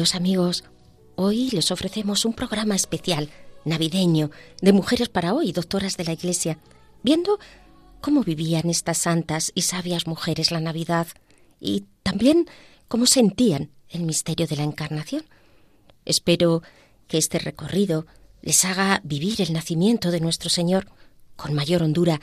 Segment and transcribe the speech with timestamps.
[0.00, 0.64] Amigos,
[1.14, 3.28] hoy les ofrecemos un programa especial,
[3.66, 4.30] navideño,
[4.62, 6.56] de Mujeres para Hoy, doctoras de la Iglesia,
[7.02, 7.38] viendo
[8.00, 11.06] cómo vivían estas santas y sabias mujeres la Navidad
[11.60, 12.48] y también
[12.88, 15.22] cómo sentían el misterio de la Encarnación.
[16.06, 16.62] Espero
[17.06, 18.06] que este recorrido
[18.40, 20.86] les haga vivir el nacimiento de nuestro Señor
[21.36, 22.22] con mayor hondura,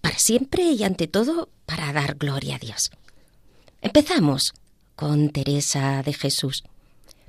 [0.00, 2.90] para siempre y ante todo para dar gloria a Dios.
[3.82, 4.52] Empezamos
[4.96, 6.64] con Teresa de Jesús.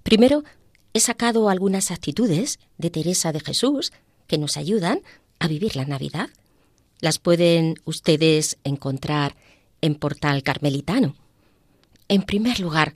[0.09, 0.43] Primero,
[0.95, 3.93] he sacado algunas actitudes de Teresa de Jesús
[4.25, 5.03] que nos ayudan
[5.38, 6.31] a vivir la Navidad.
[6.99, 9.35] Las pueden ustedes encontrar
[9.81, 11.16] en Portal Carmelitano.
[12.07, 12.95] En primer lugar,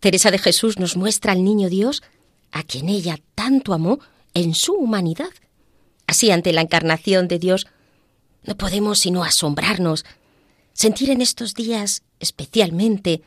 [0.00, 2.02] Teresa de Jesús nos muestra al niño Dios
[2.50, 4.00] a quien ella tanto amó
[4.34, 5.30] en su humanidad.
[6.08, 7.68] Así, ante la encarnación de Dios,
[8.42, 10.04] no podemos sino asombrarnos,
[10.72, 13.22] sentir en estos días especialmente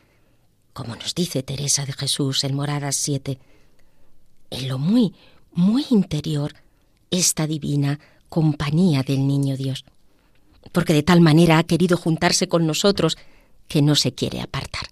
[0.76, 3.38] como nos dice Teresa de Jesús en Moradas 7,
[4.50, 5.14] en lo muy,
[5.50, 6.54] muy interior,
[7.10, 9.86] esta divina compañía del Niño Dios,
[10.72, 13.16] porque de tal manera ha querido juntarse con nosotros
[13.68, 14.86] que no se quiere apartar.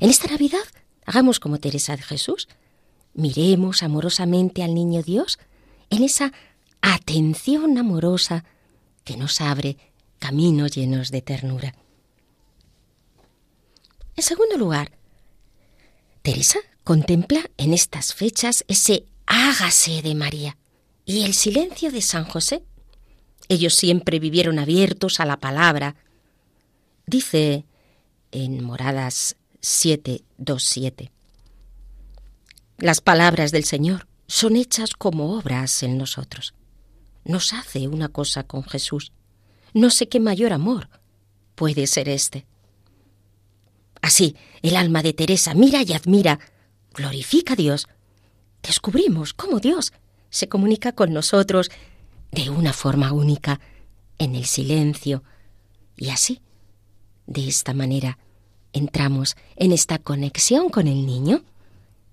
[0.00, 0.64] En esta Navidad
[1.04, 2.48] hagamos como Teresa de Jesús,
[3.12, 5.38] miremos amorosamente al Niño Dios
[5.90, 6.32] en esa
[6.80, 8.46] atención amorosa
[9.04, 9.76] que nos abre
[10.18, 11.74] caminos llenos de ternura.
[14.16, 14.92] En segundo lugar,
[16.22, 20.56] Teresa contempla en estas fechas ese hágase de María
[21.04, 22.62] y el silencio de San José.
[23.48, 25.96] Ellos siempre vivieron abiertos a la palabra.
[27.06, 27.64] Dice
[28.30, 31.10] en Moradas 727.
[32.78, 36.54] Las palabras del Señor son hechas como obras en nosotros.
[37.24, 39.12] Nos hace una cosa con Jesús.
[39.74, 40.88] No sé qué mayor amor
[41.54, 42.46] puede ser este.
[44.02, 46.40] Así, el alma de Teresa mira y admira,
[46.92, 47.88] glorifica a Dios.
[48.62, 49.92] Descubrimos cómo Dios
[50.28, 51.70] se comunica con nosotros
[52.32, 53.60] de una forma única,
[54.18, 55.22] en el silencio.
[55.96, 56.40] Y así,
[57.26, 58.18] de esta manera,
[58.72, 61.44] entramos en esta conexión con el niño,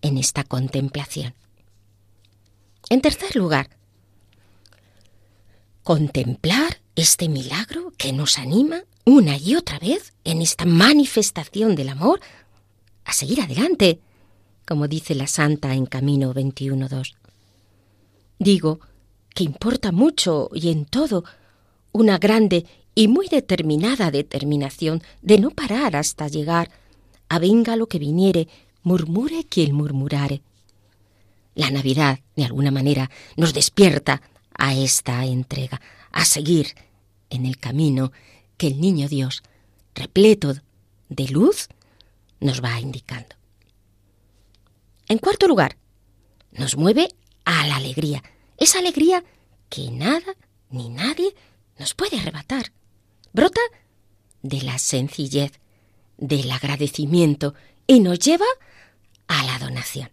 [0.01, 1.33] en esta contemplación.
[2.89, 3.69] En tercer lugar,
[5.83, 12.19] contemplar este milagro que nos anima una y otra vez en esta manifestación del amor
[13.05, 13.99] a seguir adelante,
[14.67, 17.15] como dice la Santa en Camino 21.2.
[18.37, 18.79] Digo
[19.33, 21.23] que importa mucho y en todo
[21.91, 26.69] una grande y muy determinada determinación de no parar hasta llegar
[27.29, 28.47] a venga lo que viniere,
[28.83, 30.43] murmure quien murmurare.
[31.55, 34.21] La Navidad, de alguna manera, nos despierta
[34.53, 35.81] a esta entrega,
[36.11, 36.75] a seguir
[37.31, 38.11] en el camino
[38.59, 39.41] que el niño Dios,
[39.95, 40.53] repleto
[41.07, 41.69] de luz,
[42.41, 43.35] nos va indicando.
[45.07, 45.77] En cuarto lugar,
[46.51, 47.07] nos mueve
[47.45, 48.21] a la alegría,
[48.57, 49.23] esa alegría
[49.69, 50.35] que nada
[50.69, 51.33] ni nadie
[51.79, 52.73] nos puede arrebatar.
[53.31, 53.61] Brota
[54.41, 55.53] de la sencillez,
[56.17, 57.55] del agradecimiento
[57.87, 58.45] y nos lleva
[59.27, 60.11] a la donación.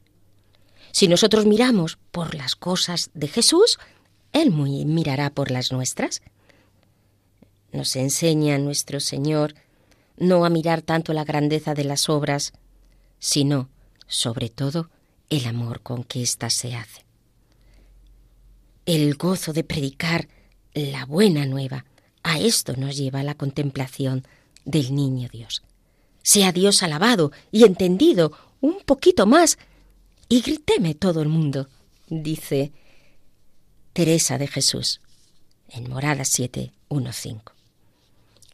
[0.92, 3.78] Si nosotros miramos por las cosas de Jesús,
[4.32, 6.22] Él mirará por las nuestras.
[7.72, 9.54] Nos enseña nuestro Señor
[10.16, 12.52] no a mirar tanto la grandeza de las obras,
[13.18, 13.68] sino,
[14.06, 14.90] sobre todo,
[15.28, 17.04] el amor con que éstas se hacen.
[18.86, 20.28] El gozo de predicar
[20.74, 21.84] la buena nueva,
[22.22, 24.26] a esto nos lleva la contemplación
[24.64, 25.62] del niño Dios.
[26.22, 29.58] Sea Dios alabado y entendido un poquito más,
[30.28, 31.68] y griteme todo el mundo,
[32.08, 32.72] dice
[33.92, 35.00] Teresa de Jesús
[35.68, 36.72] en Morada 7,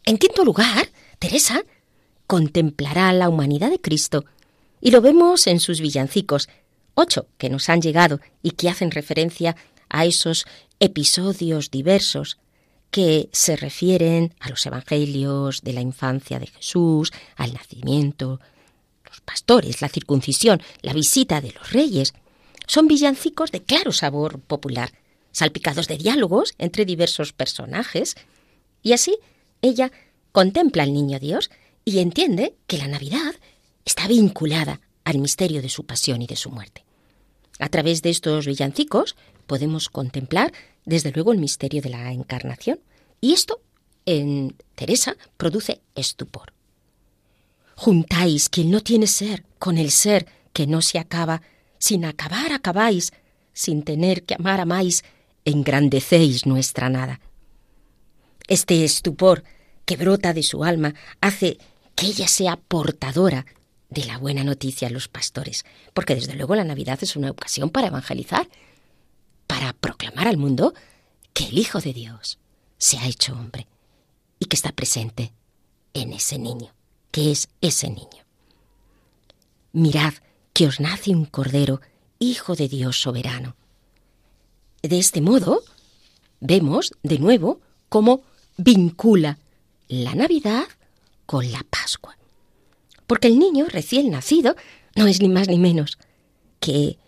[0.05, 0.89] en quinto lugar,
[1.19, 1.63] Teresa
[2.27, 4.25] contemplará la humanidad de Cristo
[4.81, 6.49] y lo vemos en sus villancicos,
[6.95, 9.57] ocho que nos han llegado y que hacen referencia
[9.89, 10.47] a esos
[10.81, 12.39] episodios diversos
[12.91, 18.41] que se refieren a los evangelios de la infancia de Jesús, al nacimiento,
[19.09, 22.13] los pastores, la circuncisión, la visita de los reyes.
[22.67, 24.93] Son villancicos de claro sabor popular,
[25.31, 28.17] salpicados de diálogos entre diversos personajes,
[28.83, 29.19] y así
[29.63, 29.91] ella
[30.33, 31.51] contempla al niño Dios
[31.85, 33.35] y entiende que la Navidad
[33.85, 36.85] está vinculada al misterio de su pasión y de su muerte.
[37.59, 39.17] A través de estos villancicos
[39.47, 40.53] podemos contemplar,
[40.85, 42.81] desde luego, el misterio de la encarnación.
[43.21, 43.61] Y esto,
[44.05, 46.53] en Teresa, produce estupor.
[47.77, 51.43] Juntáis quien no tiene ser con el ser que no se acaba,
[51.79, 53.13] sin acabar acabáis,
[53.53, 55.05] sin tener que amar amáis,
[55.45, 57.21] engrandecéis nuestra nada.
[58.53, 59.45] Este estupor
[59.87, 61.57] que brota de su alma hace
[61.95, 63.47] que ella sea portadora
[63.89, 65.65] de la buena noticia a los pastores,
[65.95, 68.51] porque desde luego la Navidad es una ocasión para evangelizar,
[69.47, 70.75] para proclamar al mundo
[71.33, 72.39] que el Hijo de Dios
[72.77, 73.69] se ha hecho hombre
[74.39, 75.33] y que está presente
[75.95, 76.75] en ese niño,
[77.11, 78.27] que es ese niño.
[79.73, 80.13] Mirad
[80.53, 81.81] que os nace un Cordero,
[82.19, 83.57] Hijo de Dios soberano.
[84.83, 85.63] De este modo,
[86.41, 87.59] vemos de nuevo
[87.89, 88.21] cómo
[88.57, 89.39] vincula
[89.89, 90.65] la Navidad
[91.27, 92.17] con la Pascua.
[93.07, 94.57] Porque el niño recién nacido
[94.95, 95.99] no es ni más ni menos
[96.61, 96.99] que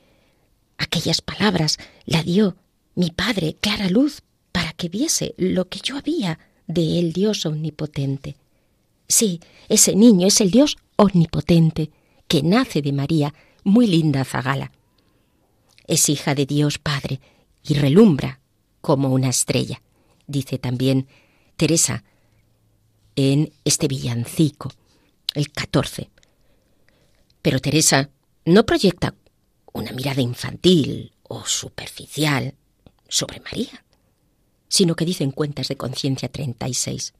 [0.78, 2.56] aquellas palabras la dio
[2.94, 8.36] mi padre clara luz para que viese lo que yo había de el Dios omnipotente.
[9.08, 11.90] Sí, ese niño es el Dios omnipotente
[12.28, 14.72] que nace de María, muy linda Zagala.
[15.86, 17.20] Es hija de Dios Padre
[17.62, 18.40] y relumbra
[18.80, 19.82] como una estrella,
[20.26, 21.06] dice también
[21.56, 22.04] Teresa
[23.16, 24.72] en este villancico,
[25.34, 26.10] el 14.
[27.42, 28.10] Pero Teresa
[28.44, 29.14] no proyecta
[29.72, 32.54] una mirada infantil o superficial
[33.08, 33.84] sobre María,
[34.68, 37.14] sino que dice en Cuentas de Conciencia 36.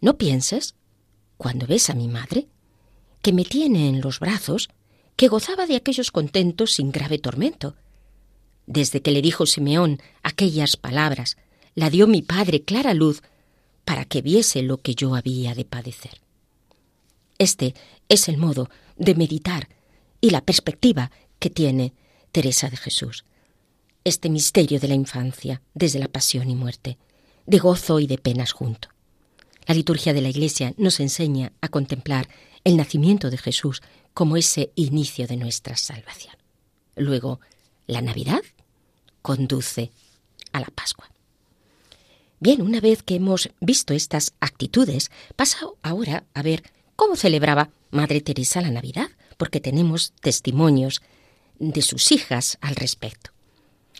[0.00, 0.74] No pienses,
[1.36, 2.48] cuando ves a mi madre,
[3.22, 4.68] que me tiene en los brazos,
[5.16, 7.74] que gozaba de aquellos contentos sin grave tormento.
[8.66, 11.36] Desde que le dijo Simeón aquellas palabras,
[11.74, 13.22] la dio mi padre clara luz
[13.88, 16.20] para que viese lo que yo había de padecer.
[17.38, 17.74] Este
[18.10, 18.68] es el modo
[18.98, 19.70] de meditar
[20.20, 21.94] y la perspectiva que tiene
[22.30, 23.24] Teresa de Jesús.
[24.04, 26.98] Este misterio de la infancia, desde la pasión y muerte,
[27.46, 28.90] de gozo y de penas junto.
[29.66, 32.28] La liturgia de la Iglesia nos enseña a contemplar
[32.64, 33.80] el nacimiento de Jesús
[34.12, 36.34] como ese inicio de nuestra salvación.
[36.94, 37.40] Luego,
[37.86, 38.42] la Navidad
[39.22, 39.92] conduce
[40.52, 41.10] a la Pascua.
[42.40, 46.62] Bien, una vez que hemos visto estas actitudes, pasa ahora a ver
[46.94, 51.02] cómo celebraba Madre Teresa la Navidad, porque tenemos testimonios
[51.58, 53.30] de sus hijas al respecto.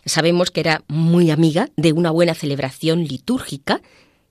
[0.05, 3.81] Sabemos que era muy amiga de una buena celebración litúrgica,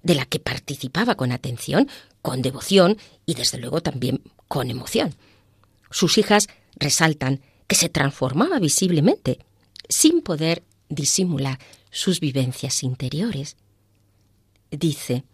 [0.02, 1.88] de la que participaba con atención,
[2.22, 2.96] con devoción
[3.26, 5.14] y desde luego también con emoción.
[5.90, 9.38] Sus hijas resaltan que se transformaba visiblemente,
[9.90, 11.58] sin poder disimular
[11.90, 13.56] sus vivencias interiores
[14.70, 15.24] dice,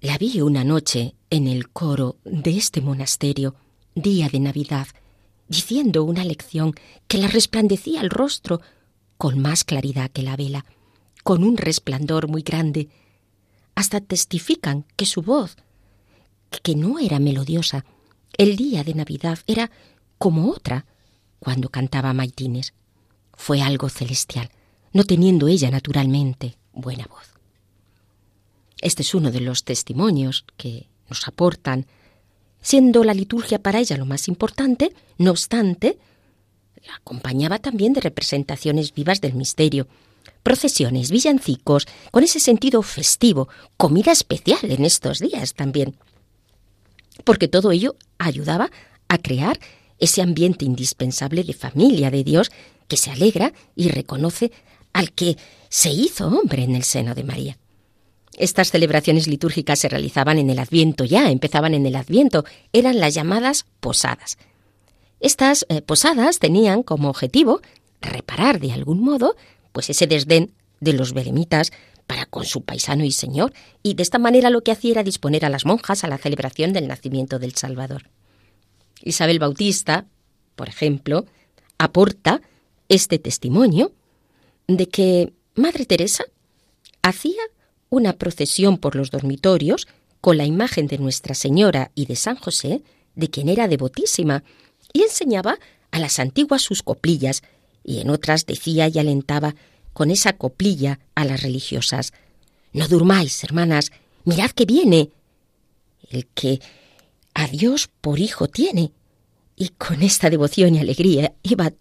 [0.00, 3.54] La vi una noche en el coro de este monasterio,
[3.94, 4.88] día de Navidad,
[5.48, 6.74] diciendo una lección
[7.06, 8.60] que la resplandecía el rostro
[9.18, 10.64] con más claridad que la vela,
[11.22, 12.88] con un resplandor muy grande.
[13.74, 15.56] Hasta testifican que su voz,
[16.62, 17.84] que no era melodiosa,
[18.38, 19.70] el día de Navidad era
[20.18, 20.86] como otra
[21.38, 22.74] cuando cantaba maitines.
[23.34, 24.50] Fue algo celestial,
[24.92, 27.39] no teniendo ella naturalmente buena voz.
[28.80, 31.86] Este es uno de los testimonios que nos aportan,
[32.62, 35.98] siendo la liturgia para ella lo más importante, no obstante,
[36.86, 39.86] la acompañaba también de representaciones vivas del misterio,
[40.42, 45.96] procesiones, villancicos, con ese sentido festivo, comida especial en estos días también.
[47.24, 48.70] Porque todo ello ayudaba
[49.08, 49.58] a crear
[49.98, 52.50] ese ambiente indispensable de familia de Dios
[52.88, 54.50] que se alegra y reconoce
[54.94, 55.36] al que
[55.68, 57.58] se hizo hombre en el seno de María.
[58.36, 63.14] Estas celebraciones litúrgicas se realizaban en el Adviento ya, empezaban en el Adviento, eran las
[63.14, 64.38] llamadas posadas.
[65.20, 67.60] Estas eh, posadas tenían como objetivo
[68.00, 69.36] reparar de algún modo
[69.72, 71.72] pues ese desdén de los beremitas
[72.06, 73.52] para con su paisano y señor,
[73.84, 76.72] y de esta manera lo que hacía era disponer a las monjas a la celebración
[76.72, 78.10] del nacimiento del Salvador.
[79.02, 80.06] Isabel Bautista,
[80.56, 81.26] por ejemplo,
[81.78, 82.40] aporta
[82.88, 83.92] este testimonio
[84.66, 86.24] de que Madre Teresa
[87.02, 87.42] hacía
[87.90, 89.86] una procesión por los dormitorios
[90.20, 92.82] con la imagen de Nuestra Señora y de San José,
[93.14, 94.44] de quien era devotísima,
[94.92, 95.58] y enseñaba
[95.90, 97.42] a las antiguas sus coplillas,
[97.84, 99.54] y en otras decía y alentaba
[99.92, 102.12] con esa coplilla a las religiosas.
[102.72, 103.90] No durmáis, hermanas,
[104.24, 105.10] mirad que viene
[106.10, 106.60] el que
[107.34, 108.92] a Dios por hijo tiene.
[109.56, 111.72] Y con esta devoción y alegría iba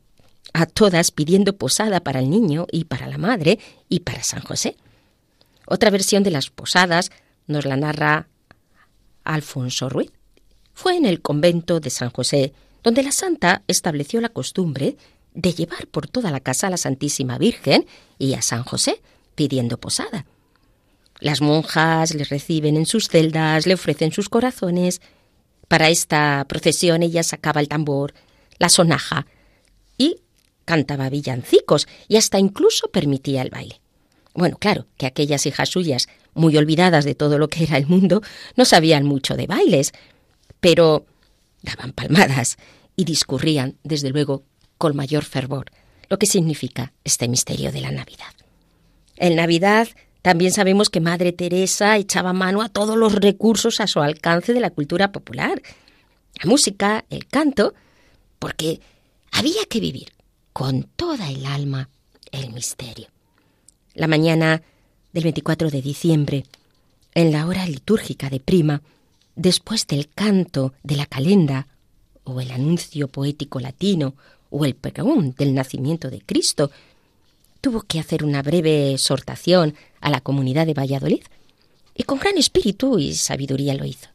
[0.53, 4.75] a todas pidiendo posada para el niño y para la madre y para San José.
[5.71, 7.11] Otra versión de las posadas
[7.45, 8.27] nos la narra
[9.23, 10.11] Alfonso Ruiz.
[10.73, 14.97] Fue en el convento de San José donde la santa estableció la costumbre
[15.35, 17.85] de llevar por toda la casa a la Santísima Virgen
[18.17, 18.99] y a San José
[19.35, 20.25] pidiendo posada.
[21.19, 25.01] Las monjas le reciben en sus celdas, le ofrecen sus corazones.
[25.67, 28.15] Para esta procesión ella sacaba el tambor,
[28.57, 29.27] la sonaja
[29.99, 30.21] y
[30.65, 33.81] cantaba villancicos y hasta incluso permitía el baile.
[34.33, 38.21] Bueno, claro, que aquellas hijas suyas, muy olvidadas de todo lo que era el mundo,
[38.55, 39.91] no sabían mucho de bailes,
[40.59, 41.05] pero
[41.62, 42.57] daban palmadas
[42.95, 44.43] y discurrían, desde luego,
[44.77, 45.71] con mayor fervor,
[46.09, 48.33] lo que significa este misterio de la Navidad.
[49.17, 49.89] En Navidad
[50.21, 54.59] también sabemos que Madre Teresa echaba mano a todos los recursos a su alcance de
[54.59, 55.62] la cultura popular,
[56.41, 57.74] la música, el canto,
[58.38, 58.79] porque
[59.31, 60.09] había que vivir
[60.53, 61.89] con toda el alma
[62.31, 63.07] el misterio.
[63.99, 64.61] La mañana
[65.11, 66.45] del 24 de diciembre,
[67.15, 68.81] en la hora litúrgica de prima,
[69.35, 71.67] después del canto de la calenda,
[72.23, 74.13] o el anuncio poético latino,
[74.51, 76.71] o el pregón del nacimiento de Cristo,
[77.59, 81.23] tuvo que hacer una breve exhortación a la comunidad de Valladolid,
[81.93, 84.07] y con gran espíritu y sabiduría lo hizo.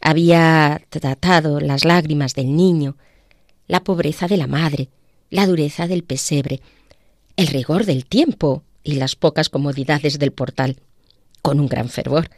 [0.00, 2.96] Había tratado las lágrimas del niño,
[3.68, 4.88] la pobreza de la madre,
[5.30, 6.60] la dureza del pesebre,
[7.38, 10.76] el rigor del tiempo y las pocas comodidades del portal,
[11.40, 12.30] con un gran fervor.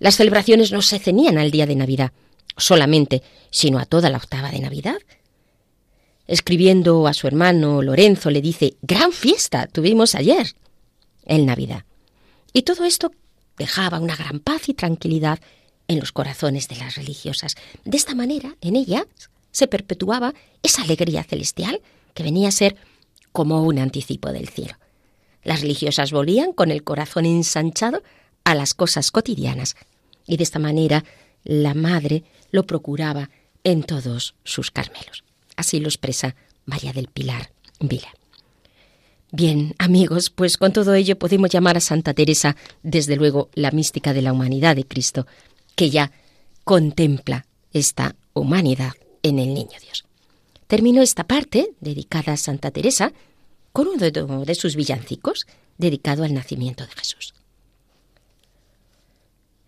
[0.00, 2.12] Las celebraciones no se ceñían al día de Navidad
[2.56, 4.98] solamente, sino a toda la octava de Navidad,
[6.28, 10.54] Escribiendo a su hermano Lorenzo le dice, gran fiesta tuvimos ayer,
[11.24, 11.84] en Navidad.
[12.52, 13.12] Y todo esto
[13.56, 15.40] dejaba una gran paz y tranquilidad
[15.88, 17.54] en los corazones de las religiosas.
[17.86, 19.06] De esta manera, en ellas
[19.52, 21.80] se perpetuaba esa alegría celestial
[22.12, 22.76] que venía a ser
[23.38, 24.74] como un anticipo del cielo.
[25.44, 28.02] Las religiosas volvían con el corazón ensanchado
[28.42, 29.76] a las cosas cotidianas
[30.26, 31.04] y de esta manera
[31.44, 33.30] la madre lo procuraba
[33.62, 35.22] en todos sus carmelos.
[35.54, 38.08] Así lo expresa María del Pilar Vila.
[39.30, 44.12] Bien, amigos, pues con todo ello podemos llamar a Santa Teresa, desde luego, la mística
[44.12, 45.28] de la humanidad de Cristo,
[45.76, 46.10] que ya
[46.64, 50.07] contempla esta humanidad en el Niño Dios.
[50.68, 53.12] Termino esta parte, dedicada a Santa Teresa,
[53.72, 55.46] con uno de sus villancicos,
[55.78, 57.34] dedicado al nacimiento de Jesús.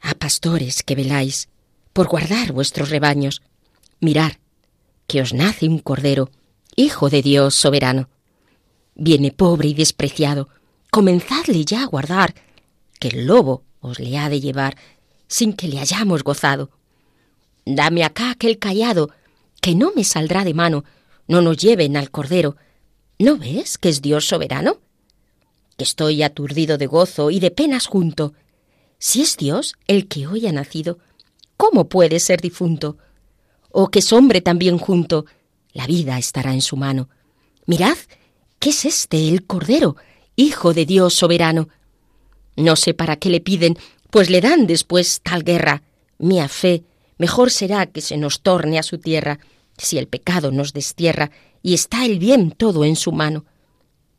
[0.02, 1.49] A pastores que veláis
[1.95, 3.42] por guardar vuestros rebaños,
[4.00, 4.40] mirar
[5.07, 6.30] que os nace un cordero,
[6.76, 8.09] hijo de Dios soberano.
[8.95, 10.49] Viene pobre y despreciado,
[10.90, 12.35] comenzadle ya a guardar,
[12.99, 14.76] que el lobo os le ha de llevar
[15.28, 16.71] sin que le hayamos gozado.
[17.64, 19.11] Dame acá aquel callado,
[19.61, 20.85] que no me saldrá de mano,
[21.26, 22.57] no nos lleven al cordero.
[23.19, 24.79] ¿No ves que es Dios soberano?
[25.76, 28.35] Que estoy aturdido de gozo y de penas junto.
[28.99, 30.99] Si es Dios el que hoy ha nacido,
[31.57, 32.97] ¿cómo puede ser difunto?
[33.73, 35.26] o que es hombre también junto,
[35.73, 37.09] la vida estará en su mano.
[37.67, 37.97] Mirad,
[38.59, 39.97] ¿qué es este el Cordero,
[40.37, 41.69] Hijo de Dios soberano?
[42.57, 43.76] No sé para qué le piden,
[44.11, 45.83] pues le dan después tal guerra.
[46.19, 46.85] Mía fe,
[47.20, 49.40] mejor será que se nos torne a su tierra,
[49.76, 51.30] si el pecado nos destierra
[51.62, 53.44] y está el bien todo en su mano.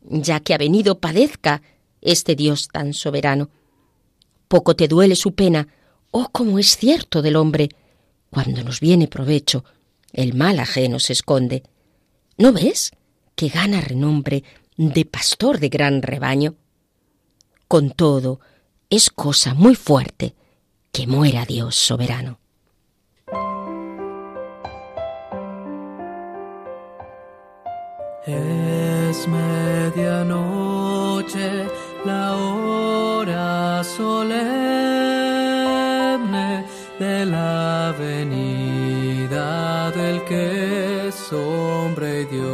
[0.02, 1.62] Ya que ha venido padezca
[2.00, 3.50] este Dios tan soberano.
[4.46, 5.66] Poco te duele su pena,
[6.12, 7.70] oh como es cierto del hombre,
[8.30, 9.64] cuando nos viene provecho,
[10.12, 11.64] el mal ajeno se esconde.
[12.38, 12.92] ¿No ves
[13.34, 14.44] que gana renombre
[14.76, 16.54] de pastor de gran rebaño?
[17.66, 18.38] Con todo,
[18.90, 20.36] es cosa muy fuerte
[20.92, 22.41] que muera Dios soberano.
[28.24, 30.06] Es medianoche
[32.04, 34.14] la hora solemne
[37.00, 42.46] de la venida del que es hombre y Dios.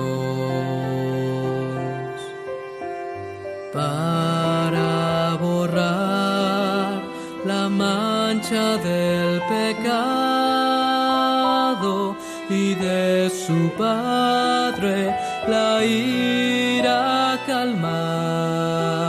[3.71, 7.03] Para borrar
[7.45, 10.49] la mancha del pecado
[12.49, 19.08] y de su Padre la ira calmar.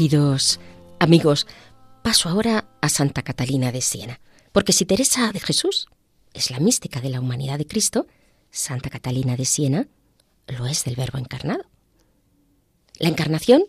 [0.00, 0.60] Queridos
[0.98, 1.46] amigos,
[2.02, 4.18] paso ahora a Santa Catalina de Siena,
[4.50, 5.88] porque si Teresa de Jesús
[6.32, 8.06] es la mística de la humanidad de Cristo,
[8.50, 9.88] Santa Catalina de Siena
[10.46, 11.66] lo es del Verbo encarnado.
[12.98, 13.64] La encarnación,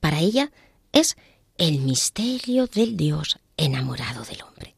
[0.00, 0.50] para ella,
[0.90, 1.18] es
[1.58, 4.74] el misterio del Dios enamorado del hombre.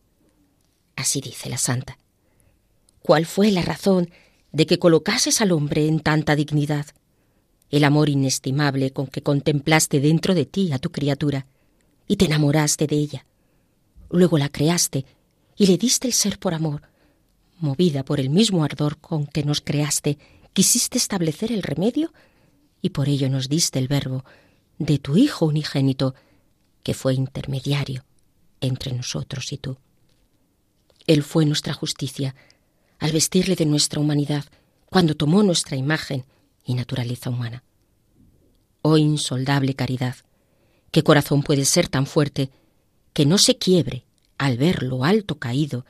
[0.96, 1.98] Así dice la santa.
[2.98, 4.10] ¿Cuál fue la razón
[4.50, 6.86] de que colocases al hombre en tanta dignidad?
[7.74, 11.48] El amor inestimable con que contemplaste dentro de ti a tu criatura
[12.06, 13.26] y te enamoraste de ella.
[14.10, 15.04] Luego la creaste
[15.56, 16.82] y le diste el ser por amor.
[17.58, 20.18] Movida por el mismo ardor con que nos creaste,
[20.52, 22.12] quisiste establecer el remedio
[22.80, 24.24] y por ello nos diste el verbo
[24.78, 26.14] de tu Hijo unigénito,
[26.84, 28.04] que fue intermediario
[28.60, 29.78] entre nosotros y tú.
[31.08, 32.36] Él fue nuestra justicia,
[33.00, 34.44] al vestirle de nuestra humanidad,
[34.86, 36.24] cuando tomó nuestra imagen
[36.64, 37.62] y naturaleza humana.
[38.82, 40.16] Oh insoldable caridad,
[40.90, 42.50] qué corazón puede ser tan fuerte
[43.12, 44.04] que no se quiebre
[44.38, 45.84] al ver lo alto caído,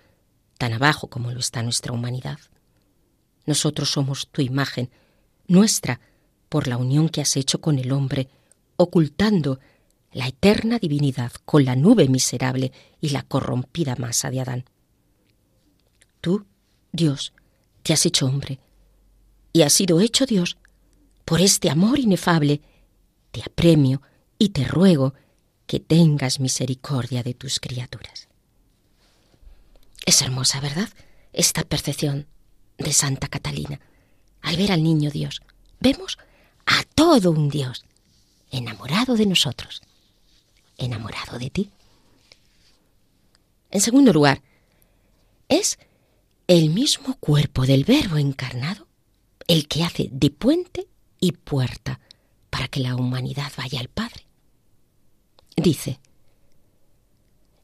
[0.59, 2.39] tan abajo como lo está nuestra humanidad.
[3.47, 4.91] Nosotros somos tu imagen,
[5.47, 6.01] nuestra,
[6.49, 8.29] por la unión que has hecho con el hombre,
[8.77, 9.59] ocultando
[10.13, 14.65] la eterna divinidad con la nube miserable y la corrompida masa de Adán.
[16.21, 16.47] Tú,
[16.93, 17.33] Dios,
[17.83, 18.61] te has hecho hombre,
[19.53, 20.57] y has sido hecho Dios.
[21.25, 22.61] Por este amor inefable,
[23.31, 24.03] te apremio
[24.39, 25.15] y te ruego
[25.67, 28.29] que tengas misericordia de tus criaturas.
[30.05, 30.89] Es hermosa, ¿verdad?
[31.33, 32.27] Esta percepción
[32.77, 33.81] de Santa Catalina.
[34.43, 35.41] Al ver al niño Dios,
[35.81, 36.19] vemos
[36.67, 37.85] a todo un Dios
[38.51, 39.83] enamorado de nosotros,
[40.77, 41.71] enamorado de ti.
[43.71, 44.43] En segundo lugar,
[45.49, 45.79] es
[46.47, 48.87] el mismo cuerpo del Verbo encarnado
[49.49, 50.87] el que hace de puente
[51.25, 52.01] y puerta
[52.51, 54.27] para que la humanidad vaya al Padre.
[55.57, 56.01] Dice,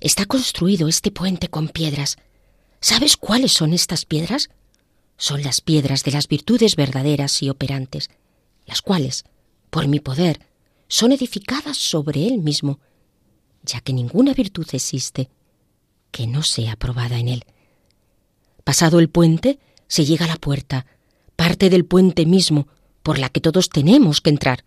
[0.00, 2.16] está construido este puente con piedras.
[2.80, 4.50] ¿Sabes cuáles son estas piedras?
[5.16, 8.08] Son las piedras de las virtudes verdaderas y operantes,
[8.66, 9.24] las cuales,
[9.68, 10.40] por mi poder,
[10.88, 12.80] son edificadas sobre él mismo,
[13.62, 15.28] ya que ninguna virtud existe
[16.10, 17.44] que no sea probada en él.
[18.64, 20.86] Pasado el puente, se llega a la puerta,
[21.36, 22.66] parte del puente mismo,
[23.02, 24.64] por la que todos tenemos que entrar.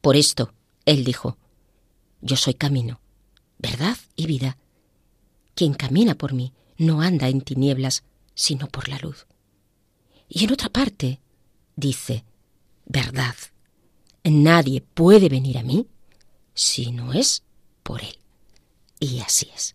[0.00, 0.52] Por esto,
[0.84, 1.38] él dijo,
[2.20, 3.00] Yo soy camino,
[3.58, 4.58] verdad y vida.
[5.54, 8.04] Quien camina por mí no anda en tinieblas,
[8.34, 9.26] sino por la luz.
[10.28, 11.20] Y en otra parte,
[11.76, 12.24] dice,
[12.86, 13.34] verdad
[14.24, 15.86] Nadie puede venir a mí
[16.54, 17.42] si no es
[17.82, 18.18] por Él.
[18.98, 19.74] Y así es.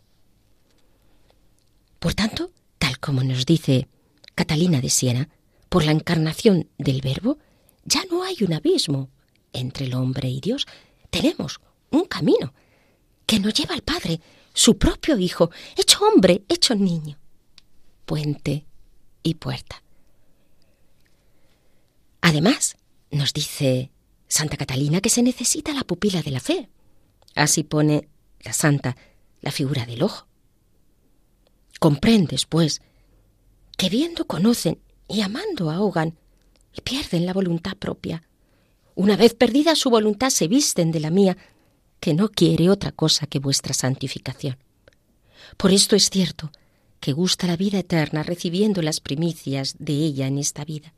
[2.00, 3.88] Por tanto, tal como nos dice
[4.34, 5.30] Catalina de Siena,
[5.70, 7.38] por la encarnación del Verbo,
[7.86, 9.10] ya no hay un abismo
[9.54, 10.68] entre el hombre y Dios.
[11.10, 11.60] Tenemos
[11.92, 12.54] un camino
[13.26, 14.22] que nos lleva al Padre,
[14.54, 17.18] su propio Hijo, hecho hombre, hecho niño.
[18.06, 18.66] Puente
[19.24, 19.84] y puerta.
[22.22, 22.78] Además,
[23.12, 23.92] nos dice
[24.28, 26.70] Santa Catalina que se necesita la pupila de la fe.
[27.36, 28.08] Así pone
[28.42, 28.96] la santa
[29.42, 30.28] la figura del ojo.
[31.80, 32.82] Comprendes, pues,
[33.78, 36.18] que viendo conocen y amando ahogan
[36.74, 38.24] y pierden la voluntad propia.
[38.96, 41.38] Una vez perdida su voluntad se visten de la mía,
[42.00, 44.58] que no quiere otra cosa que vuestra santificación.
[45.58, 46.52] Por esto es cierto
[47.00, 50.94] que gusta la vida eterna recibiendo las primicias de ella en esta vida.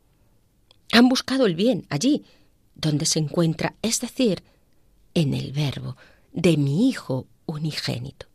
[0.92, 2.24] Han buscado el bien allí,
[2.76, 4.44] donde se encuentra, es decir,
[5.14, 5.98] en el verbo
[6.34, 8.28] de mi Hijo unigénito.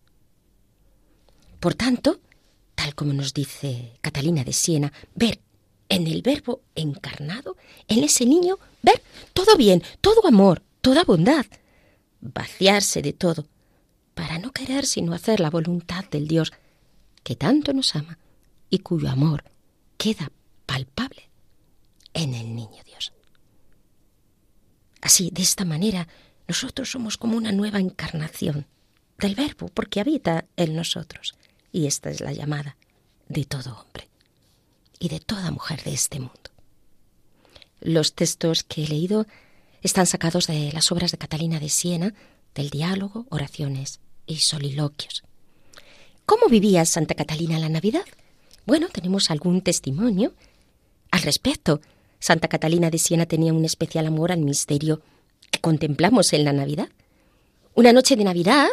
[1.61, 2.21] Por tanto,
[2.75, 5.41] tal como nos dice Catalina de Siena, ver
[5.89, 7.57] en el verbo encarnado,
[7.89, 11.47] en ese niño, ver todo bien, todo amor, toda bondad,
[12.21, 13.47] vaciarse de todo,
[14.15, 16.53] para no querer sino hacer la voluntad del Dios
[17.23, 18.19] que tanto nos ama
[18.71, 19.45] y cuyo amor
[19.97, 20.31] queda
[20.65, 21.31] palpable
[22.15, 23.13] en el niño Dios.
[25.01, 26.09] Así, de esta manera,
[26.49, 28.67] nosotros somos como una nueva encarnación
[29.19, 31.35] del Verbo, porque habita en nosotros.
[31.71, 32.77] Y esta es la llamada
[33.29, 34.09] de todo hombre
[34.99, 36.51] y de toda mujer de este mundo.
[37.81, 39.27] Los textos que he leído
[39.83, 42.15] están sacados de las obras de Catalina de Siena,
[42.55, 45.23] del diálogo, oraciones y soliloquios.
[46.25, 48.05] ¿Cómo vivía Santa Catalina la Navidad?
[48.67, 50.35] Bueno, tenemos algún testimonio
[51.11, 51.81] al respecto
[52.19, 55.01] Santa Catalina de Siena tenía un especial amor al misterio
[55.51, 56.89] que contemplamos en la Navidad.
[57.75, 58.69] Una noche de Navidad,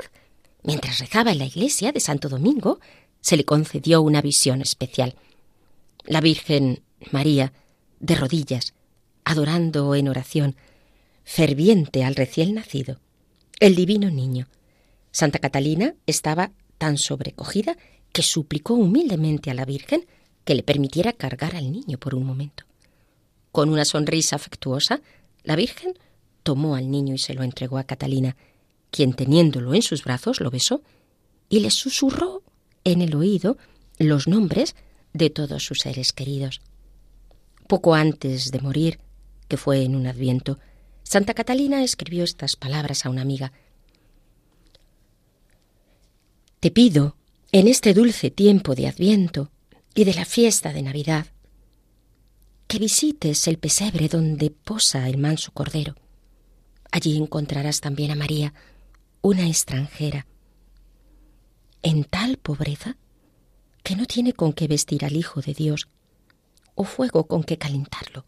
[0.63, 2.79] mientras rezaba en la iglesia de Santo Domingo,
[3.21, 5.15] se le concedió una visión especial.
[6.05, 7.53] La Virgen María,
[7.99, 8.73] de rodillas,
[9.23, 10.55] adorando en oración,
[11.23, 12.99] ferviente al recién nacido,
[13.59, 14.47] el divino niño.
[15.11, 17.77] Santa Catalina estaba tan sobrecogida
[18.11, 20.05] que suplicó humildemente a la Virgen
[20.43, 22.65] que le permitiera cargar al niño por un momento.
[23.51, 25.01] Con una sonrisa afectuosa,
[25.43, 25.93] la Virgen
[26.43, 28.35] tomó al niño y se lo entregó a Catalina,
[28.91, 30.81] quien teniéndolo en sus brazos lo besó
[31.47, 32.43] y le susurró
[32.83, 33.57] en el oído
[33.97, 34.75] los nombres
[35.13, 36.61] de todos sus seres queridos.
[37.67, 38.99] Poco antes de morir,
[39.47, 40.59] que fue en un adviento,
[41.03, 43.53] Santa Catalina escribió estas palabras a una amiga.
[46.59, 47.15] Te pido,
[47.51, 49.51] en este dulce tiempo de adviento
[49.93, 51.27] y de la fiesta de Navidad,
[52.67, 55.95] que visites el pesebre donde posa el manso cordero.
[56.91, 58.53] Allí encontrarás también a María,
[59.21, 60.25] una extranjera,
[61.83, 62.97] en tal pobreza
[63.83, 65.87] que no tiene con qué vestir al Hijo de Dios
[66.75, 68.25] o fuego con qué calentarlo.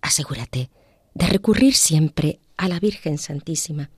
[0.00, 0.70] Asegúrate
[1.14, 3.90] de recurrir siempre a la Virgen Santísima,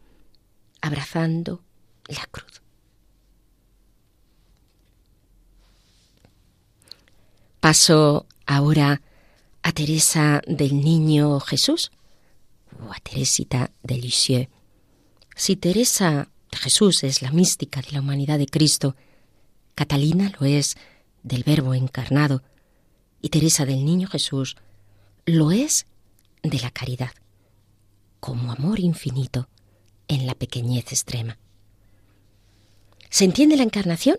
[0.81, 1.63] abrazando
[2.09, 2.61] la cruz.
[7.61, 9.01] Paso ahora
[9.63, 11.91] a Teresa del Niño Jesús
[12.87, 14.51] o a Teresita de Lisieux.
[15.35, 18.97] Si Teresa de Jesús es la mística de la humanidad de Cristo,
[19.75, 20.77] Catalina lo es
[21.23, 22.43] del Verbo encarnado
[23.21, 24.57] y Teresa del Niño Jesús
[25.27, 25.87] lo es
[26.43, 27.13] de la caridad,
[28.21, 29.49] como amor infinito
[30.09, 31.39] en la pequeñez extrema.
[33.09, 34.19] ¿Se entiende la encarnación?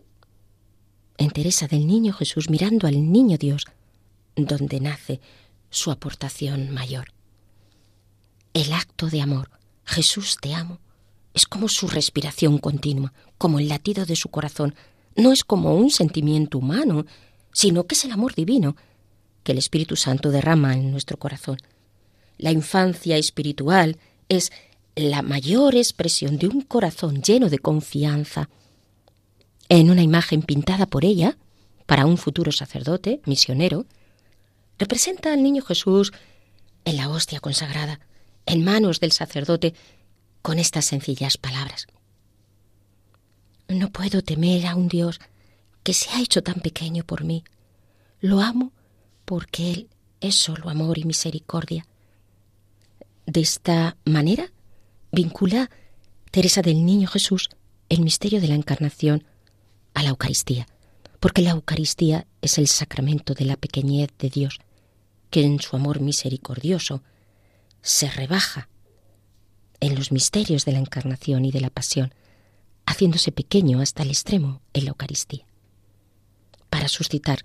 [1.17, 3.65] En Teresa del Niño Jesús mirando al Niño Dios,
[4.35, 5.21] donde nace
[5.69, 7.13] su aportación mayor.
[8.53, 9.51] El acto de amor,
[9.85, 10.79] Jesús te amo,
[11.33, 14.75] es como su respiración continua, como el latido de su corazón.
[15.15, 17.05] No es como un sentimiento humano,
[17.53, 18.75] sino que es el amor divino
[19.43, 21.57] que el Espíritu Santo derrama en nuestro corazón.
[22.37, 23.97] La infancia espiritual
[24.27, 24.51] es
[24.95, 28.49] la mayor expresión de un corazón lleno de confianza.
[29.69, 31.37] En una imagen pintada por ella,
[31.85, 33.85] para un futuro sacerdote, misionero,
[34.79, 36.11] representa al niño Jesús
[36.83, 37.99] en la hostia consagrada,
[38.45, 39.73] en manos del sacerdote,
[40.41, 41.87] con estas sencillas palabras.
[43.67, 45.19] No puedo temer a un Dios
[45.83, 47.43] que se ha hecho tan pequeño por mí.
[48.19, 48.71] Lo amo
[49.25, 49.89] porque Él
[50.21, 51.85] es solo amor y misericordia.
[53.25, 54.51] De esta manera
[55.11, 55.69] vincula
[56.31, 57.49] Teresa del Niño Jesús
[57.89, 59.23] el misterio de la Encarnación
[59.93, 60.67] a la Eucaristía,
[61.19, 64.59] porque la Eucaristía es el sacramento de la pequeñez de Dios,
[65.29, 67.03] que en su amor misericordioso
[67.81, 68.69] se rebaja
[69.79, 72.13] en los misterios de la Encarnación y de la Pasión,
[72.85, 75.45] haciéndose pequeño hasta el extremo en la Eucaristía,
[76.69, 77.39] para suscitar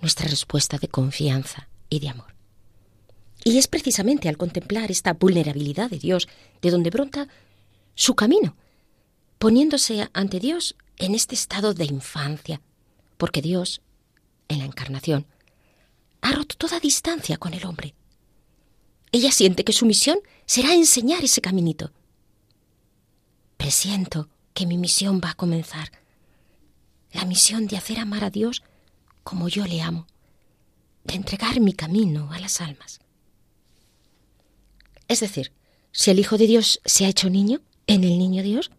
[0.00, 2.34] nuestra respuesta de confianza y de amor.
[3.44, 6.28] Y es precisamente al contemplar esta vulnerabilidad de Dios
[6.60, 7.28] de donde brota
[7.94, 8.56] su camino,
[9.38, 12.60] poniéndose ante Dios en este estado de infancia,
[13.16, 13.80] porque Dios,
[14.48, 15.26] en la encarnación,
[16.20, 17.94] ha roto toda distancia con el hombre.
[19.10, 21.92] Ella siente que su misión será enseñar ese caminito.
[23.56, 25.90] Presiento que mi misión va a comenzar,
[27.12, 28.62] la misión de hacer amar a Dios
[29.22, 30.06] como yo le amo,
[31.04, 33.00] de entregar mi camino a las almas.
[35.08, 35.52] Es decir,
[35.92, 38.70] si el Hijo de Dios se ha hecho niño, en el niño Dios,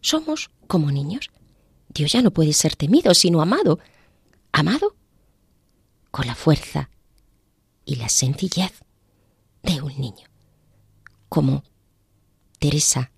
[0.00, 1.30] somos como niños.
[1.88, 3.80] Dios ya no puede ser temido, sino amado.
[4.52, 4.96] Amado
[6.10, 6.90] con la fuerza
[7.84, 8.72] y la sencillez
[9.62, 10.28] de un niño,
[11.28, 11.62] como
[12.58, 13.10] Teresa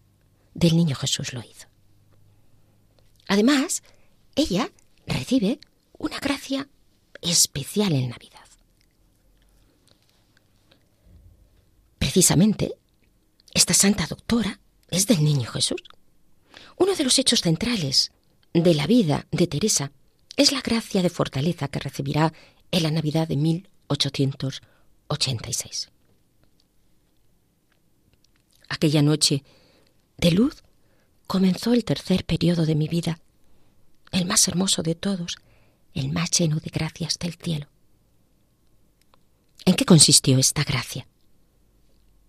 [0.55, 1.72] del Niño Jesús lo hizo.
[3.29, 3.83] Además,
[4.35, 4.71] ella
[5.07, 5.61] recibe
[5.99, 6.69] una gracia
[7.21, 8.41] especial en Navidad.
[11.99, 12.75] Precisamente,
[13.55, 15.83] esta santa doctora es del Niño Jesús.
[16.77, 18.13] Uno de los hechos centrales
[18.53, 19.93] de la vida de Teresa
[20.37, 22.33] es la gracia de fortaleza que recibirá
[22.71, 25.91] en la Navidad de 1886.
[28.69, 29.45] Aquella noche
[30.17, 30.63] de luz
[31.33, 33.19] comenzó el tercer periodo de mi vida,
[34.11, 35.39] el más hermoso de todos,
[35.95, 37.69] el más lleno de gracias del cielo.
[39.65, 41.07] ¿En qué consistió esta gracia?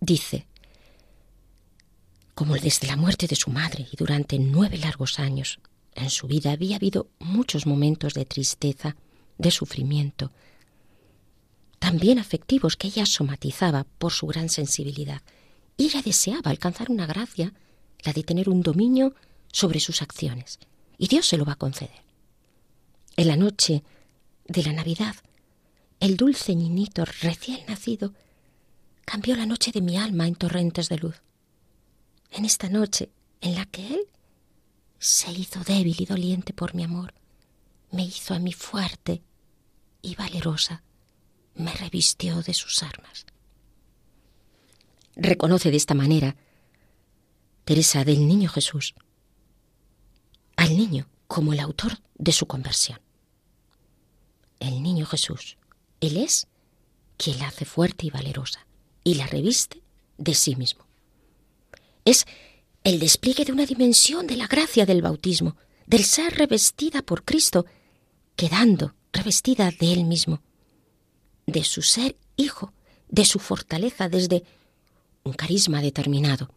[0.00, 0.46] Dice,
[2.34, 5.60] como desde la muerte de su madre y durante nueve largos años
[5.94, 8.96] en su vida había habido muchos momentos de tristeza,
[9.36, 10.32] de sufrimiento,
[11.78, 15.20] también afectivos que ella somatizaba por su gran sensibilidad.
[15.76, 17.52] Y ella deseaba alcanzar una gracia,
[18.12, 19.14] de tener un dominio
[19.52, 20.58] sobre sus acciones.
[20.98, 22.02] Y Dios se lo va a conceder.
[23.16, 23.82] En la noche
[24.46, 25.14] de la Navidad,
[26.00, 28.12] el dulce niñito recién nacido
[29.04, 31.22] cambió la noche de mi alma en torrentes de luz.
[32.30, 34.00] En esta noche en la que Él
[34.98, 37.14] se hizo débil y doliente por mi amor,
[37.90, 39.22] me hizo a mí fuerte
[40.02, 40.82] y valerosa,
[41.54, 43.26] me revistió de sus armas.
[45.14, 46.36] Reconoce de esta manera
[47.64, 48.94] Teresa del Niño Jesús
[50.56, 53.00] al niño como el autor de su conversión.
[54.60, 55.56] El niño Jesús,
[56.00, 56.46] Él es
[57.16, 58.66] quien la hace fuerte y valerosa
[59.02, 59.82] y la reviste
[60.16, 60.86] de sí mismo.
[62.04, 62.26] Es
[62.82, 67.66] el despliegue de una dimensión de la gracia del bautismo, del ser revestida por Cristo,
[68.36, 70.42] quedando revestida de Él mismo,
[71.46, 72.72] de su ser hijo,
[73.08, 74.44] de su fortaleza desde
[75.24, 76.50] un carisma determinado,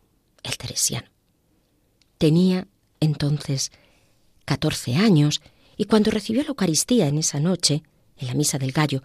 [0.48, 1.10] el teresiano.
[2.18, 2.68] Tenía
[3.00, 3.72] entonces
[4.46, 5.42] catorce años
[5.76, 7.84] y cuando recibió la Eucaristía en esa noche,
[8.18, 9.04] en la misa del gallo,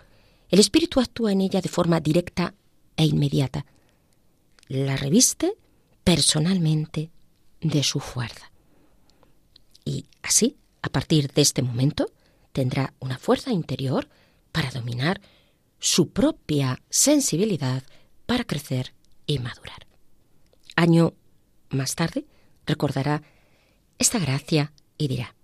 [0.49, 2.55] el Espíritu actúa en ella de forma directa
[2.97, 3.67] e inmediata.
[4.69, 5.55] La reviste
[6.05, 7.11] personalmente
[7.61, 8.51] de su fuerza.
[9.85, 12.07] Y así, a partir de este momento,
[12.53, 14.09] tendrá una fuerza interior
[14.53, 15.21] para dominar
[15.79, 17.83] su propia sensibilidad
[18.27, 18.95] para crecer
[19.27, 19.87] y madurar.
[20.77, 21.15] Año
[21.75, 22.25] más tarde
[22.67, 23.23] recordará
[23.99, 25.35] esta gracia y dirá,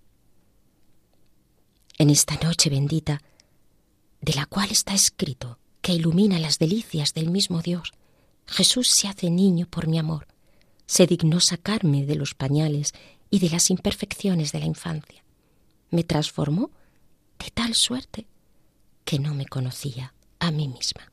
[1.98, 3.20] en esta noche bendita,
[4.20, 7.92] de la cual está escrito que ilumina las delicias del mismo Dios,
[8.46, 10.26] Jesús se hace niño por mi amor,
[10.86, 12.94] se dignó sacarme de los pañales
[13.30, 15.24] y de las imperfecciones de la infancia.
[15.90, 16.70] Me transformó
[17.38, 18.26] de tal suerte
[19.04, 21.12] que no me conocía a mí misma.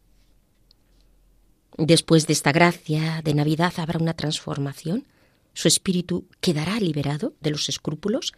[1.78, 5.06] Después de esta gracia de Navidad habrá una transformación.
[5.54, 8.34] Su espíritu quedará liberado de los escrúpulos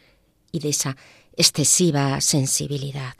[0.52, 0.98] y de esa
[1.36, 3.16] excesiva sensibilidad.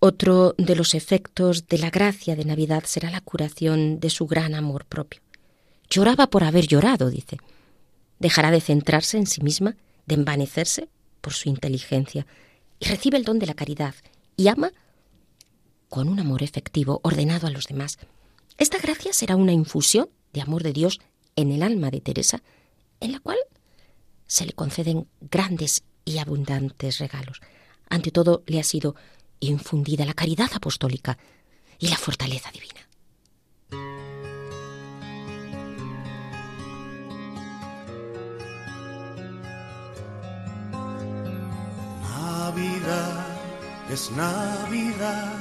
[0.00, 4.54] Otro de los efectos de la gracia de Navidad será la curación de su gran
[4.54, 5.20] amor propio.
[5.88, 7.38] Lloraba por haber llorado, dice.
[8.18, 10.88] Dejará de centrarse en sí misma, de envanecerse
[11.20, 12.26] por su inteligencia,
[12.78, 13.94] y recibe el don de la caridad
[14.36, 14.72] y ama
[15.88, 17.98] con un amor efectivo, ordenado a los demás.
[18.60, 21.00] Esta gracia será una infusión de amor de Dios
[21.34, 22.42] en el alma de Teresa,
[23.00, 23.38] en la cual
[24.26, 27.40] se le conceden grandes y abundantes regalos.
[27.88, 28.96] Ante todo le ha sido
[29.40, 31.16] infundida la caridad apostólica
[31.78, 32.86] y la fortaleza divina.
[42.02, 43.26] Navidad
[43.90, 45.38] es Navidad,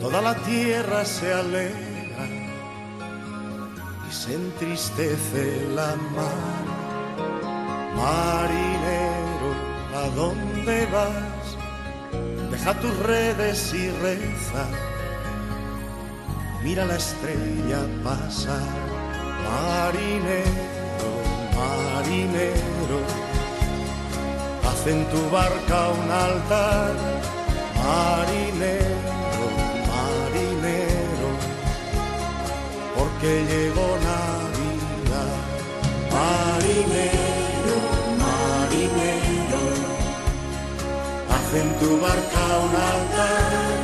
[0.00, 2.24] toda la tierra se alegra
[4.08, 6.64] y se entristece la mar.
[7.96, 9.50] Marinero,
[9.94, 11.56] ¿a dónde vas?
[12.50, 14.66] Deja tus redes y reza.
[16.62, 18.60] Mira la estrella pasar.
[19.48, 21.10] Marinero,
[21.56, 23.00] marinero,
[24.66, 26.94] haz en tu barca un altar.
[27.76, 29.17] Marinero,
[33.20, 35.38] porque llegó Navidad.
[36.12, 37.78] Marinero,
[38.22, 39.62] marinero,
[41.28, 43.78] haz en tu barca un altar.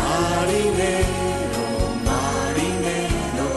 [0.00, 1.66] Marinero,
[2.10, 3.48] marinero,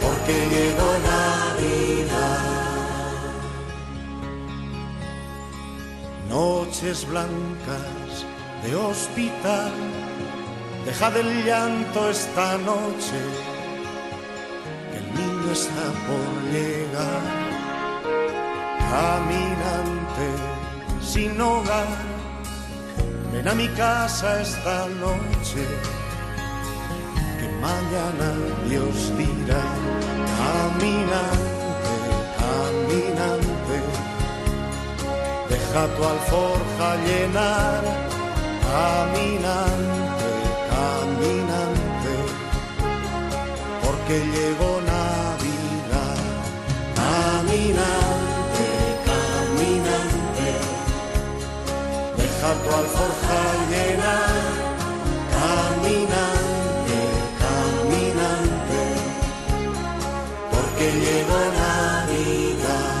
[0.00, 2.40] porque llegó Navidad.
[6.28, 8.26] Noches blancas
[8.64, 9.72] de hospital,
[10.84, 13.18] deja del llanto esta noche,
[14.90, 17.44] que el niño está por llegar.
[18.90, 20.28] Caminante
[21.02, 21.86] sin hogar,
[23.32, 25.64] ven a mi casa esta noche,
[27.38, 28.28] que mañana
[28.68, 29.64] Dios dirá.
[30.38, 31.54] Caminante,
[32.40, 33.76] caminante,
[35.48, 37.82] deja tu alforja llenar.
[38.74, 40.03] Caminante,
[40.84, 42.14] caminante,
[43.82, 46.18] porque llegó Navidad.
[47.00, 48.68] Caminante,
[49.10, 50.50] caminante,
[52.18, 53.40] deja tu alforja
[53.72, 54.42] llenar.
[55.38, 56.98] Caminante,
[57.44, 58.82] caminante,
[60.52, 62.94] porque llegó Navidad.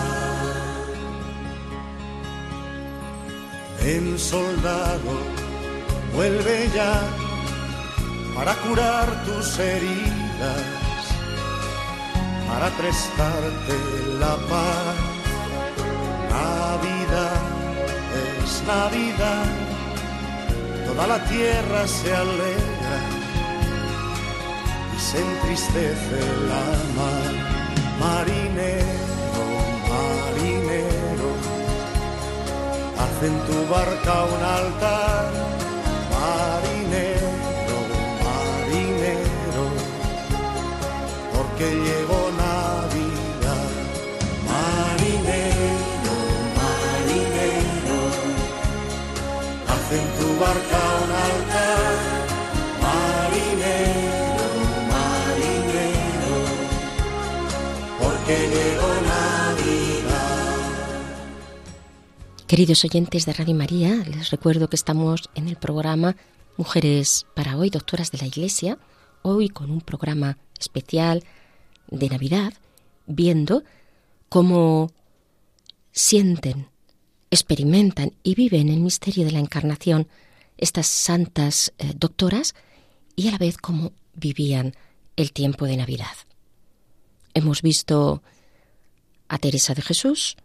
[3.80, 5.12] Ven soldado,
[6.14, 7.23] vuelve ya
[8.34, 11.04] para curar tus heridas,
[12.48, 13.76] para prestarte
[14.18, 14.96] la paz.
[16.30, 17.42] Navidad
[18.42, 19.46] es Navidad,
[20.86, 22.98] toda la tierra se alegra
[24.96, 26.20] y se entristece
[26.50, 26.64] la
[26.98, 27.32] mar.
[28.00, 29.44] Marinero,
[29.92, 31.30] marinero,
[32.98, 35.30] haz en tu barca un altar.
[36.10, 36.53] Marinero,
[41.56, 43.70] porque llegó Navidad.
[44.44, 46.16] Marinero,
[46.58, 47.98] marinero,
[49.68, 51.94] haz en tu barca un altar.
[52.82, 54.48] Marinero,
[54.94, 56.36] marinero,
[58.00, 60.58] porque llegó Navidad.
[62.48, 66.16] Queridos oyentes de Radio María, les recuerdo que estamos en el programa
[66.56, 68.78] Mujeres para hoy, doctoras de la Iglesia,
[69.22, 71.22] hoy con un programa especial
[71.94, 72.52] de Navidad,
[73.06, 73.62] viendo
[74.28, 74.92] cómo
[75.92, 76.68] sienten,
[77.30, 80.08] experimentan y viven el misterio de la encarnación
[80.56, 82.54] estas santas eh, doctoras
[83.16, 84.74] y a la vez cómo vivían
[85.16, 86.16] el tiempo de Navidad.
[87.34, 88.22] Hemos visto
[89.28, 90.36] a Teresa de Jesús,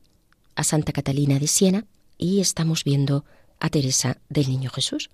[0.56, 1.86] a Santa Catalina de Siena
[2.18, 3.26] y estamos viendo
[3.60, 5.10] a Teresa del Niño Jesús.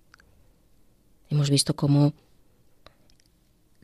[1.29, 2.13] Hemos visto cómo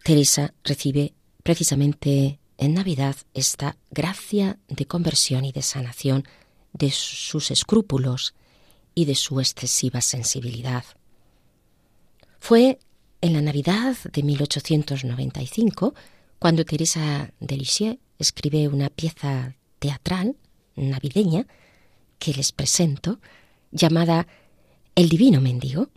[0.04, 6.24] Teresa recibe precisamente en Navidad esta gracia de conversión y de sanación
[6.74, 8.36] de sus escrúpulos
[8.94, 10.86] y de su excesiva sensibilidad.
[12.40, 12.78] Fue
[13.20, 15.96] en la Navidad de 1895
[16.38, 20.38] cuando Teresa de Lisieux escribe una pieza teatral
[20.76, 21.48] navideña
[22.20, 23.20] que les presento
[23.72, 24.28] llamada
[24.94, 25.90] El Divino Mendigo.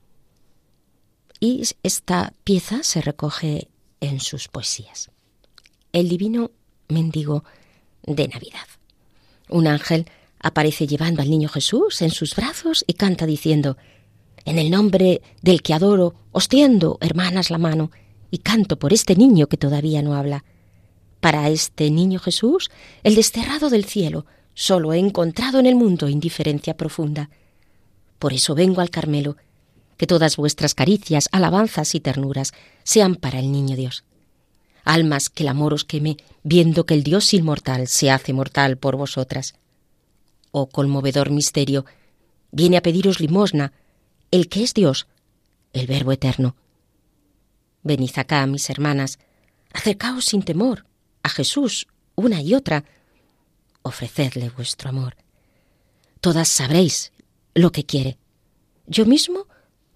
[1.40, 3.68] Y esta pieza se recoge
[4.00, 5.10] en sus poesías.
[5.94, 6.50] El Divino
[6.88, 7.44] Mendigo
[8.02, 8.66] de Navidad.
[9.48, 10.06] Un ángel
[10.40, 13.76] aparece llevando al niño Jesús en sus brazos y canta diciendo,
[14.44, 17.92] En el nombre del que adoro, os tiendo, hermanas, la mano,
[18.32, 20.44] y canto por este niño que todavía no habla.
[21.20, 22.72] Para este niño Jesús,
[23.04, 27.30] el desterrado del cielo, solo he encontrado en el mundo indiferencia profunda.
[28.18, 29.36] Por eso vengo al Carmelo,
[29.96, 32.52] que todas vuestras caricias, alabanzas y ternuras
[32.82, 34.02] sean para el niño Dios.
[34.84, 38.96] Almas que el amor os queme, viendo que el Dios inmortal se hace mortal por
[38.96, 39.54] vosotras.
[40.50, 41.84] Oh conmovedor misterio,
[42.52, 43.72] viene a pediros limosna,
[44.30, 45.06] el que es Dios,
[45.72, 46.54] el Verbo eterno.
[47.82, 49.18] Venid acá, mis hermanas,
[49.72, 50.86] acercaos sin temor
[51.22, 52.84] a Jesús, una y otra,
[53.82, 55.16] ofrecedle vuestro amor.
[56.20, 57.12] Todas sabréis
[57.54, 58.18] lo que quiere.
[58.86, 59.46] Yo mismo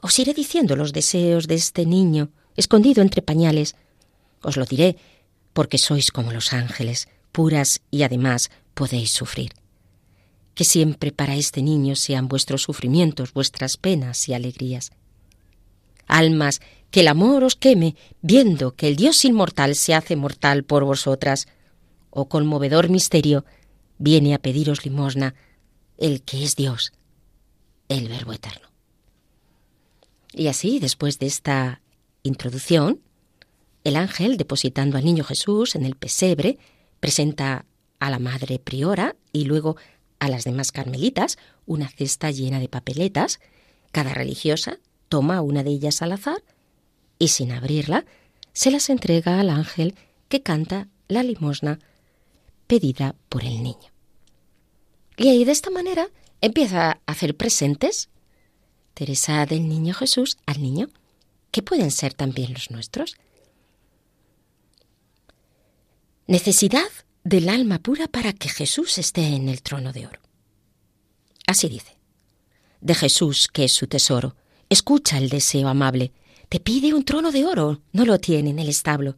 [0.01, 3.77] os iré diciendo los deseos de este niño, escondido entre pañales.
[4.42, 4.96] Os lo diré,
[5.53, 9.53] porque sois como los ángeles, puras y además podéis sufrir.
[10.55, 14.90] Que siempre para este niño sean vuestros sufrimientos, vuestras penas y alegrías.
[16.07, 20.85] Almas, que el amor os queme, viendo que el Dios inmortal se hace mortal por
[20.85, 21.46] vosotras.
[22.11, 23.44] Oh conmovedor misterio,
[23.98, 25.35] viene a pediros limosna
[25.98, 26.92] el que es Dios,
[27.88, 28.68] el Verbo eterno.
[30.33, 31.83] Y así, después de esta
[32.22, 33.01] introducción,
[33.85, 36.59] el ángel, depositando al niño Jesús en el pesebre,
[37.01, 37.64] presenta
[38.01, 39.76] a la madre priora y luego
[40.18, 43.41] a las demás carmelitas una cesta llena de papeletas.
[43.93, 46.43] Cada religiosa toma una de ellas al azar
[47.18, 48.05] y sin abrirla
[48.53, 49.95] se las entrega al ángel
[50.29, 51.79] que canta la limosna
[52.66, 53.93] pedida por el niño.
[55.16, 56.09] Y ahí de esta manera
[56.41, 58.11] empieza a hacer presentes
[58.95, 60.89] Teresa del Niño Jesús al niño,
[61.53, 63.16] que pueden ser también los nuestros.
[66.29, 66.91] Necesidad
[67.24, 70.20] del alma pura para que Jesús esté en el trono de oro.
[71.47, 71.97] Así dice.
[72.83, 74.37] De Jesús, que es su tesoro,
[74.68, 76.12] escucha el deseo amable.
[76.51, 79.16] Te pide un trono de oro, no lo tiene en el establo.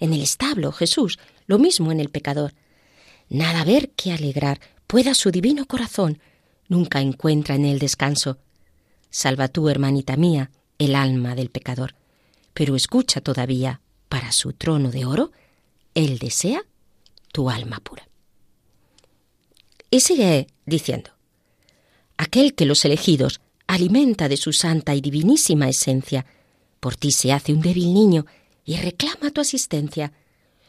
[0.00, 2.54] En el establo, Jesús, lo mismo en el pecador.
[3.28, 6.20] Nada ver que alegrar pueda su divino corazón,
[6.68, 8.38] nunca encuentra en él descanso.
[9.10, 11.96] Salva tú, hermanita mía, el alma del pecador,
[12.54, 15.32] pero escucha todavía, para su trono de oro,
[15.96, 16.62] él desea
[17.32, 18.06] tu alma pura.
[19.90, 21.10] Y sigue diciendo,
[22.18, 26.26] aquel que los elegidos alimenta de su santa y divinísima esencia,
[26.80, 28.26] por ti se hace un débil niño
[28.64, 30.12] y reclama tu asistencia.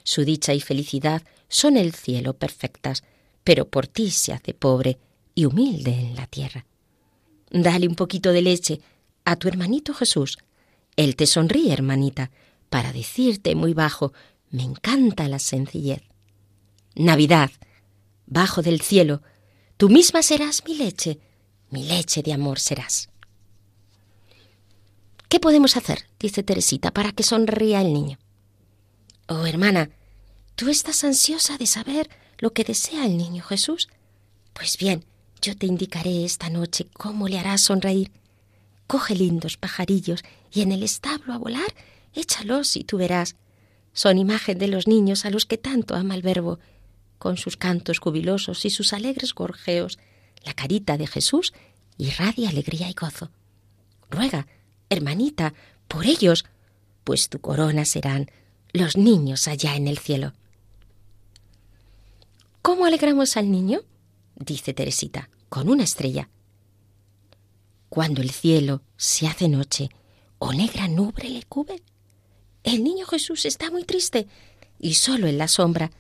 [0.04, 3.04] Su dicha y felicidad son el cielo perfectas,
[3.44, 4.98] pero por ti se hace pobre
[5.36, 6.66] y humilde en la tierra.
[7.52, 8.80] Dale un poquito de leche
[9.26, 10.38] a tu hermanito Jesús.
[10.96, 12.32] Él te sonríe, hermanita,
[12.70, 14.14] para decirte muy bajo,
[14.50, 16.04] me encanta la sencillez.
[16.95, 17.52] Navidad,
[18.26, 19.22] bajo del cielo,
[19.78, 21.20] tú misma serás mi leche,
[21.70, 23.10] mi leche de amor serás.
[25.30, 26.06] ¿Qué podemos hacer?
[26.20, 28.18] dice Teresita, para que sonría el niño.
[29.28, 29.89] Oh, hermana,
[30.58, 33.89] ¿Tú estás ansiosa de saber lo que desea el niño Jesús?
[34.54, 35.06] Pues bien,
[35.39, 38.12] yo te indicaré esta noche cómo le harás sonreír.
[38.88, 41.76] Coge lindos pajarillos y en el establo a volar,
[42.16, 43.36] échalos y tú verás.
[43.98, 46.60] Son imagen de los niños a los que tanto ama el Verbo.
[47.18, 49.98] Con sus cantos jubilosos y sus alegres gorjeos,
[50.45, 51.52] la carita de Jesús
[51.98, 53.32] irradia alegría y gozo.
[54.12, 54.45] Ruega,
[54.91, 55.56] hermanita,
[55.88, 56.45] por ellos,
[57.04, 58.30] pues tu corona serán
[58.72, 60.34] los niños allá en el cielo.
[62.62, 63.80] ¿Cómo alegramos al niño?
[64.36, 66.30] dice Teresita, con una estrella.
[67.89, 69.89] Cuando el cielo se hace noche
[70.38, 71.82] o negra nube le cubre,
[72.68, 74.28] el niño Jesús está muy triste
[74.78, 75.91] y solo en la sombra,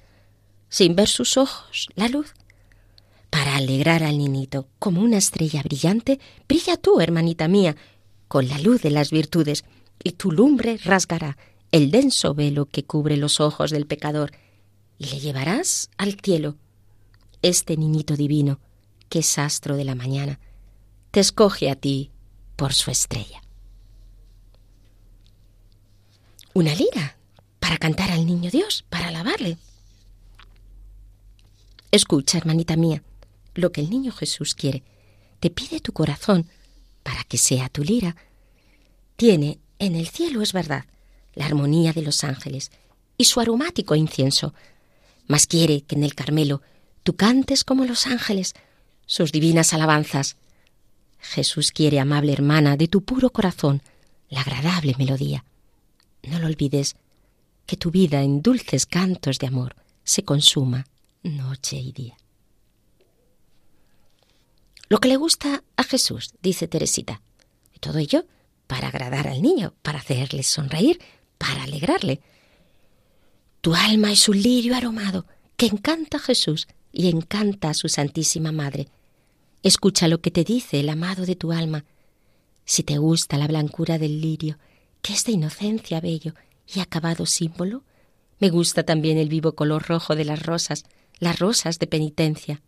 [0.69, 2.33] sin ver sus ojos la luz.
[3.29, 7.77] Para alegrar al niñito como una estrella brillante, brilla tú, hermanita mía,
[8.27, 9.63] con la luz de las virtudes,
[10.03, 11.37] y tu lumbre rasgará
[11.71, 14.31] el denso velo que cubre los ojos del pecador
[14.97, 16.57] y le llevarás al cielo.
[17.41, 18.59] Este niñito divino,
[19.09, 20.39] que es astro de la mañana,
[21.11, 22.11] te escoge a ti
[22.55, 23.41] por su estrella.
[26.57, 27.15] Una lira
[27.59, 29.59] para cantar al niño Dios, para alabarle.
[31.91, 33.03] Escucha, hermanita mía,
[33.53, 34.81] lo que el niño Jesús quiere.
[35.39, 36.49] Te pide tu corazón
[37.03, 38.15] para que sea tu lira.
[39.17, 40.85] Tiene en el cielo, es verdad,
[41.35, 42.71] la armonía de los ángeles
[43.19, 44.55] y su aromático incienso,
[45.27, 46.63] mas quiere que en el Carmelo
[47.03, 48.55] tú cantes como los ángeles
[49.05, 50.37] sus divinas alabanzas.
[51.19, 53.83] Jesús quiere, amable hermana, de tu puro corazón,
[54.27, 55.43] la agradable melodía.
[56.23, 56.95] No lo olvides,
[57.65, 60.85] que tu vida en dulces cantos de amor se consuma
[61.23, 62.17] noche y día.
[64.89, 67.21] Lo que le gusta a Jesús, dice Teresita.
[67.73, 68.25] Y todo ello
[68.67, 70.99] para agradar al niño, para hacerle sonreír,
[71.37, 72.21] para alegrarle.
[73.61, 78.51] Tu alma es un lirio aromado que encanta a Jesús y encanta a su Santísima
[78.51, 78.87] Madre.
[79.63, 81.83] Escucha lo que te dice el amado de tu alma.
[82.65, 84.57] Si te gusta la blancura del lirio,
[85.07, 86.33] que es de inocencia bello
[86.67, 87.85] y acabado símbolo,
[88.39, 90.83] me gusta también el vivo color rojo de las rosas,
[91.19, 92.61] las rosas de penitencia.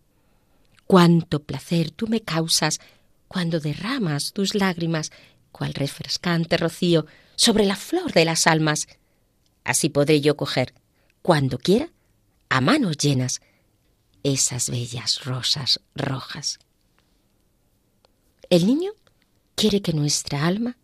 [0.88, 2.80] Cuánto placer tú me causas
[3.28, 5.12] cuando derramas tus lágrimas,
[5.52, 8.88] cual refrescante rocío, sobre la flor de las almas.
[9.66, 10.74] Así podré yo coger,
[11.22, 11.90] cuando quiera,
[12.48, 13.42] a manos llenas,
[14.24, 16.58] esas bellas rosas rojas.
[18.50, 18.94] El niño
[19.56, 20.78] quiere que nuestra alma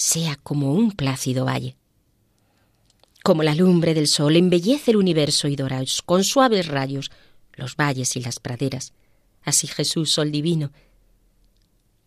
[0.00, 1.76] sea como un plácido valle.
[3.22, 7.10] Como la lumbre del sol embellece el universo y dora con suaves rayos
[7.52, 8.94] los valles y las praderas,
[9.42, 10.72] así Jesús, sol divino,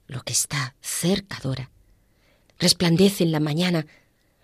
[0.07, 1.69] lo que está cerca dora,
[2.57, 3.85] resplandece en la mañana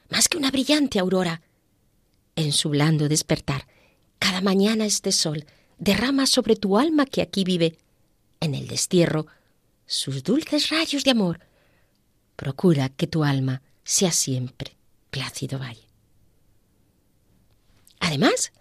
[0.09, 1.41] más que una brillante aurora.
[2.35, 3.65] En su blando despertar,
[4.19, 5.43] cada mañana este sol
[5.79, 7.79] derrama sobre tu alma que aquí vive,
[8.41, 9.25] en el destierro,
[9.87, 11.48] sus dulces rayos de amor.
[12.39, 14.77] Procura que tu alma sea siempre
[15.09, 15.89] plácido valle.
[17.99, 18.53] Además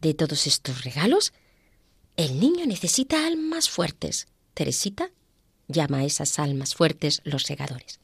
[0.00, 1.34] de todos estos regalos,
[2.16, 4.26] el niño necesita almas fuertes.
[4.54, 5.10] Teresita
[5.68, 8.00] llama a esas almas fuertes los segadores.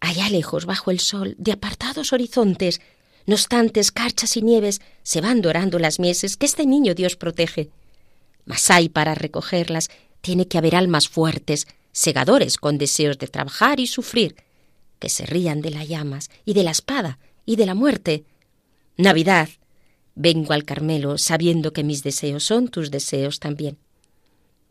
[0.00, 2.82] Allá lejos, bajo el sol, de apartados horizontes,
[3.24, 7.70] no obstante escarchas y nieves, se van dorando las mieses que este niño Dios protege.
[8.44, 9.88] Mas hay para recogerlas
[10.20, 14.34] tiene que haber almas fuertes, segadores con deseos de trabajar y sufrir,
[14.98, 18.24] que se rían de las llamas y de la espada y de la muerte.
[18.96, 19.48] Navidad,
[20.14, 23.78] vengo al Carmelo sabiendo que mis deseos son tus deseos también.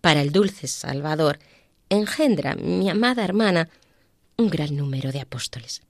[0.01, 1.39] Para el dulce Salvador,
[1.89, 3.69] engendra mi amada hermana
[4.37, 5.81] un gran número de apóstoles.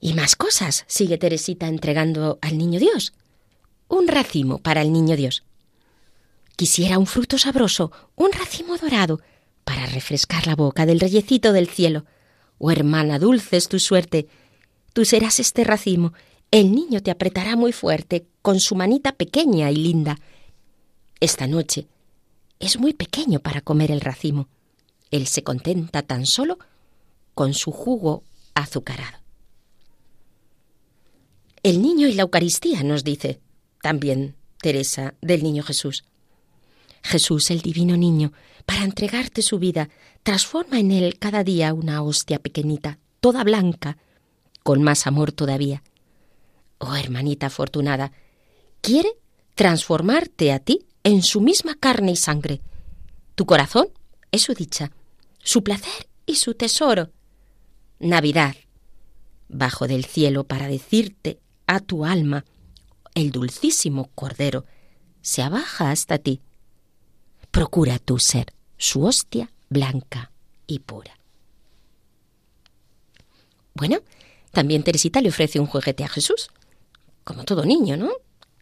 [0.00, 3.12] Y más cosas, sigue Teresita entregando al niño Dios.
[3.88, 5.42] Un racimo para el niño Dios.
[6.56, 9.20] Quisiera un fruto sabroso, un racimo dorado,
[9.64, 12.06] para refrescar la boca del reyecito del cielo.
[12.58, 14.26] Oh hermana, dulce es tu suerte.
[14.94, 16.14] Tú serás este racimo.
[16.50, 20.18] El niño te apretará muy fuerte, con su manita pequeña y linda.
[21.20, 21.88] Esta noche
[22.58, 24.48] es muy pequeño para comer el racimo.
[25.10, 26.58] Él se contenta tan solo
[27.34, 29.18] con su jugo azucarado.
[31.62, 33.40] El niño y la Eucaristía nos dice
[33.82, 36.04] también Teresa del Niño Jesús.
[37.02, 38.32] Jesús, el divino niño,
[38.64, 39.88] para entregarte su vida,
[40.22, 43.96] transforma en él cada día una hostia pequeñita, toda blanca,
[44.62, 45.82] con más amor todavía.
[46.78, 48.12] Oh hermanita afortunada,
[48.80, 49.10] quiere
[49.54, 52.60] transformarte a ti en su misma carne y sangre.
[53.36, 53.88] Tu corazón
[54.32, 54.90] es su dicha,
[55.42, 57.10] su placer y su tesoro.
[57.98, 58.56] Navidad,
[59.48, 62.44] bajo del cielo para decirte a tu alma,
[63.14, 64.64] el dulcísimo Cordero,
[65.22, 66.42] se abaja hasta ti.
[67.50, 70.30] Procura tú ser su hostia blanca
[70.66, 71.18] y pura.
[73.74, 73.98] Bueno,
[74.52, 76.48] también Teresita le ofrece un juguete a Jesús,
[77.24, 78.10] como todo niño, ¿no?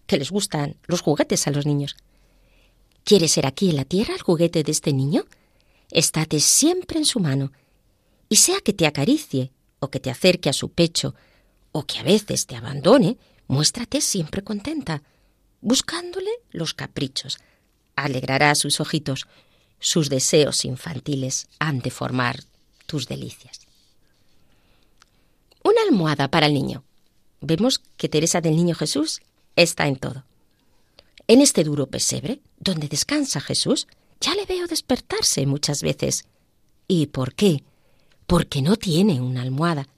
[0.06, 1.96] Que les gustan los juguetes a los niños.
[3.04, 5.24] ¿Quieres ser aquí en la tierra el juguete de este niño?
[5.90, 7.52] Estate siempre en su mano,
[8.28, 11.14] y sea que te acaricie, o que te acerque a su pecho,
[11.70, 15.02] o que a veces te abandone, muéstrate siempre contenta,
[15.60, 17.38] buscándole los caprichos.
[17.96, 19.26] Alegrará sus ojitos,
[19.78, 22.40] sus deseos infantiles han de formar
[22.86, 23.60] tus delicias.
[25.62, 26.84] Una almohada para el niño.
[27.40, 29.20] Vemos que Teresa del Niño Jesús
[29.56, 30.24] está en todo.
[31.26, 33.86] En este duro pesebre, donde descansa Jesús,
[34.20, 36.26] ya le veo despertarse muchas veces.
[36.88, 37.62] ¿Y por qué?
[38.26, 39.88] Porque no tiene una almohada.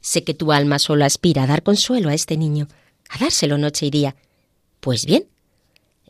[0.00, 2.68] Sé que tu alma solo aspira a dar consuelo a este niño,
[3.08, 4.16] a dárselo noche y día.
[4.80, 5.26] Pues bien,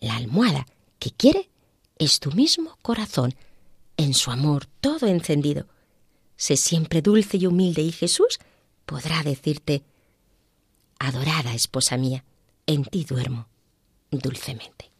[0.00, 0.66] la almohada
[1.10, 1.48] quiere
[1.98, 3.34] es tu mismo corazón,
[3.96, 5.66] en su amor todo encendido.
[6.36, 8.38] Sé siempre dulce y humilde y Jesús
[8.86, 9.82] podrá decirte,
[10.98, 12.24] Adorada esposa mía,
[12.66, 13.48] en ti duermo
[14.10, 14.90] dulcemente.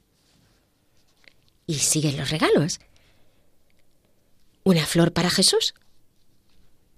[1.66, 2.80] Y siguen los regalos.
[4.64, 5.74] Una flor para Jesús.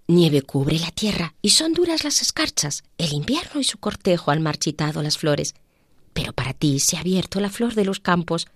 [0.09, 4.43] Nieve cubre la tierra y son duras las escarchas, el invierno y su cortejo han
[4.43, 5.55] marchitado las flores.
[6.13, 8.47] Pero para ti se ha abierto la flor de los campos,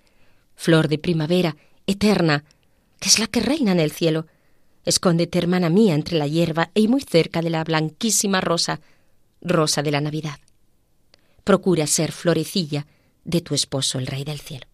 [0.60, 1.56] flor de primavera,
[1.86, 2.44] eterna,
[3.00, 4.26] que es la que reina en el cielo.
[4.84, 8.82] Escóndete, hermana mía, entre la hierba y muy cerca de la blanquísima rosa,
[9.40, 10.38] rosa de la Navidad.
[11.44, 12.86] Procura ser florecilla
[13.24, 14.66] de tu esposo, el Rey del cielo.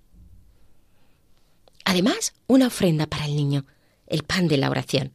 [1.84, 3.64] Además, una ofrenda para el niño,
[4.08, 5.12] el pan de la oración.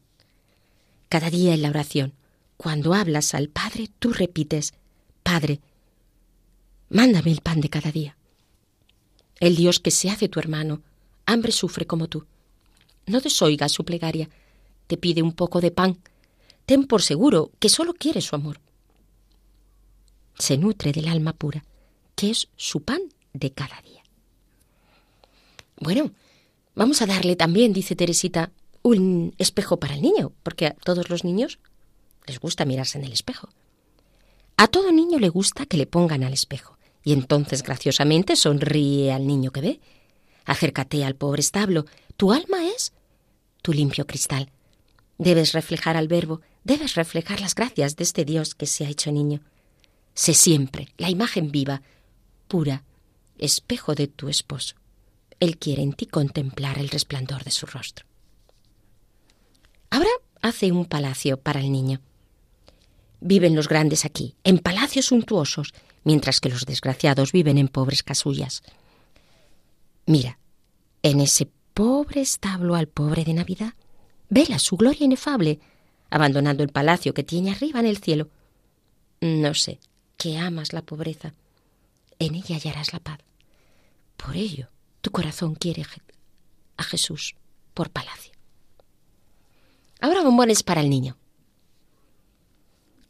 [1.10, 2.14] Cada día en la oración,
[2.56, 4.74] cuando hablas al Padre, tú repites,
[5.22, 5.60] Padre,
[6.88, 8.16] mándame el pan de cada día.
[9.42, 10.84] El Dios que se hace tu hermano,
[11.26, 12.26] hambre sufre como tú.
[13.08, 14.30] No desoigas su plegaria,
[14.86, 15.98] te pide un poco de pan.
[16.68, 18.62] Ten por seguro que solo quiere su amor.
[20.38, 21.66] Se nutre del alma pura,
[22.16, 23.02] que es su pan
[23.34, 24.04] de cada día.
[25.78, 26.12] Bueno,
[26.76, 28.52] vamos a darle también, dice Teresita,
[28.84, 31.58] un espejo para el niño, porque a todos los niños
[32.28, 33.50] les gusta mirarse en el espejo.
[34.58, 39.26] A todo niño le gusta que le pongan al espejo, y entonces graciosamente sonríe al
[39.28, 39.80] niño que ve.
[40.46, 41.86] Acércate al pobre establo,
[42.18, 42.94] tu alma es
[43.62, 44.52] tu limpio cristal.
[45.18, 49.12] Debes reflejar al verbo, debes reflejar las gracias de este Dios que se ha hecho
[49.12, 49.42] niño.
[50.14, 51.82] Sé siempre la imagen viva,
[52.48, 52.84] pura,
[53.38, 54.76] espejo de tu esposo.
[55.40, 58.06] Él quiere en ti contemplar el resplandor de su rostro.
[59.90, 60.10] Ahora
[60.42, 62.02] hace un palacio para el niño.
[63.20, 65.74] Viven los grandes aquí, en palacios suntuosos,
[66.04, 68.64] mientras que los desgraciados viven en pobres casullas.
[70.06, 70.40] Mira,
[71.04, 73.74] en ese pobre establo al pobre de Navidad,
[74.30, 75.60] vela su gloria inefable,
[76.10, 78.30] abandonando el palacio que tiene arriba en el cielo.
[79.22, 79.80] No sé,
[80.18, 81.34] que amas la pobreza,
[82.20, 83.20] en ella hallarás la paz.
[84.18, 84.70] Por ello,
[85.02, 85.86] tu corazón quiere
[86.78, 87.36] a Jesús
[87.74, 88.32] por palacio.
[90.00, 91.18] Ahora bombones para el niño.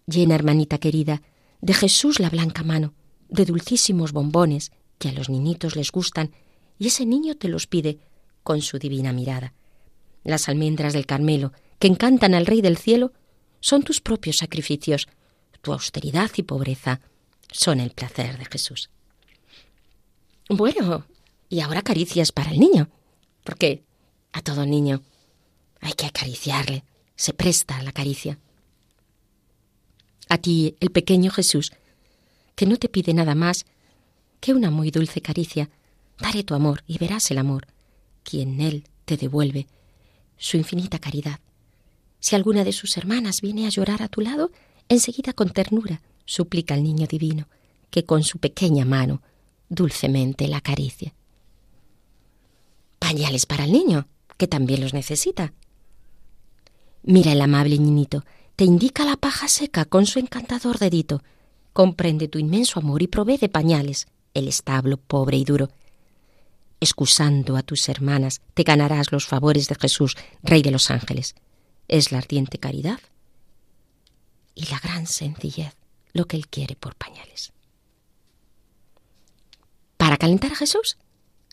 [0.07, 1.21] Llena, hermanita querida,
[1.62, 2.93] de Jesús la blanca mano,
[3.30, 6.32] de dulcísimos bombones que a los niñitos les gustan,
[6.78, 7.99] y ese niño te los pide
[8.43, 9.53] con su divina mirada.
[10.24, 13.14] Las almendras del Carmelo, que encantan al Rey del Cielo,
[13.59, 15.07] son tus propios sacrificios,
[15.62, 17.01] tu austeridad y pobreza
[17.51, 18.89] son el placer de Jesús.
[20.49, 21.05] Bueno,
[21.49, 22.89] y ahora caricias para el niño,
[23.43, 23.84] porque
[24.32, 25.01] a todo niño
[25.80, 26.84] hay que acariciarle,
[27.16, 28.39] se presta la caricia.
[30.32, 31.73] A ti, el pequeño Jesús,
[32.55, 33.65] que no te pide nada más
[34.39, 35.69] que una muy dulce caricia,
[36.19, 37.67] daré tu amor y verás el amor,
[38.23, 39.67] quien él te devuelve,
[40.38, 41.41] su infinita caridad.
[42.21, 44.51] Si alguna de sus hermanas viene a llorar a tu lado,
[44.88, 47.49] enseguida con ternura suplica al niño divino,
[47.89, 49.21] que con su pequeña mano
[49.67, 51.13] dulcemente la acaricia
[53.11, 54.07] pañales para el niño,
[54.38, 55.51] que también los necesita.
[57.03, 58.23] Mira el amable niñito,
[58.55, 61.23] te indica la paja seca con su encantador dedito.
[61.73, 65.69] Comprende tu inmenso amor y provee de pañales el establo pobre y duro.
[66.79, 71.35] Excusando a tus hermanas, te ganarás los favores de Jesús, Rey de los ángeles.
[71.87, 72.99] Es la ardiente caridad
[74.55, 75.75] y la gran sencillez
[76.13, 77.53] lo que Él quiere por pañales.
[79.97, 80.97] Para calentar a Jesús,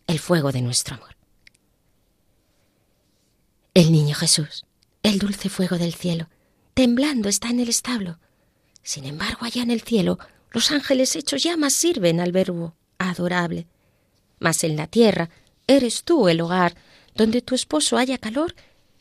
[0.06, 1.16] el fuego de nuestro amor.
[3.74, 4.64] El niño Jesús,
[5.02, 6.28] el dulce fuego del cielo,
[6.78, 8.20] temblando está en el establo.
[8.84, 10.16] Sin embargo, allá en el cielo,
[10.52, 13.66] Los ángeles hechos llamas sirven al verbo adorable.
[14.38, 15.28] Mas en la tierra
[15.66, 16.76] eres tú el hogar
[17.16, 18.54] donde tu esposo haya calor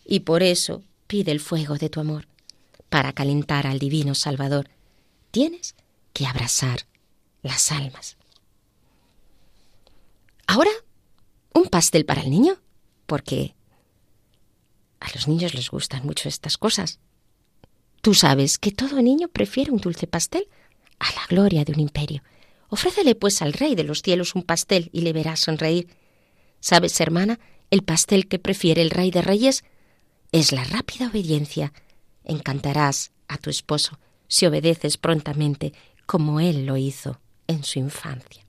[0.04, 2.28] y por eso pide el fuego de tu amor.
[2.90, 4.72] Para calentar al divino Salvador
[5.30, 5.76] tienes
[6.14, 6.88] que abrasar
[7.44, 8.18] las almas.
[10.48, 10.72] Ahora,
[11.54, 12.58] un pastel para el niño,
[13.06, 13.54] porque
[15.00, 17.00] a los niños les gustan mucho estas cosas.
[18.02, 20.48] Tú sabes que todo niño prefiere un dulce pastel
[21.00, 22.24] a la gloria de un imperio.
[22.70, 25.88] Ofrécele pues al Rey de los cielos un pastel y le verás sonreír.
[26.60, 27.40] ¿Sabes, hermana?
[27.70, 29.64] El pastel que prefiere el Rey de Reyes
[30.32, 31.74] es la rápida obediencia.
[32.24, 35.74] Encantarás a tu esposo si obedeces prontamente
[36.06, 38.46] como él lo hizo en su infancia.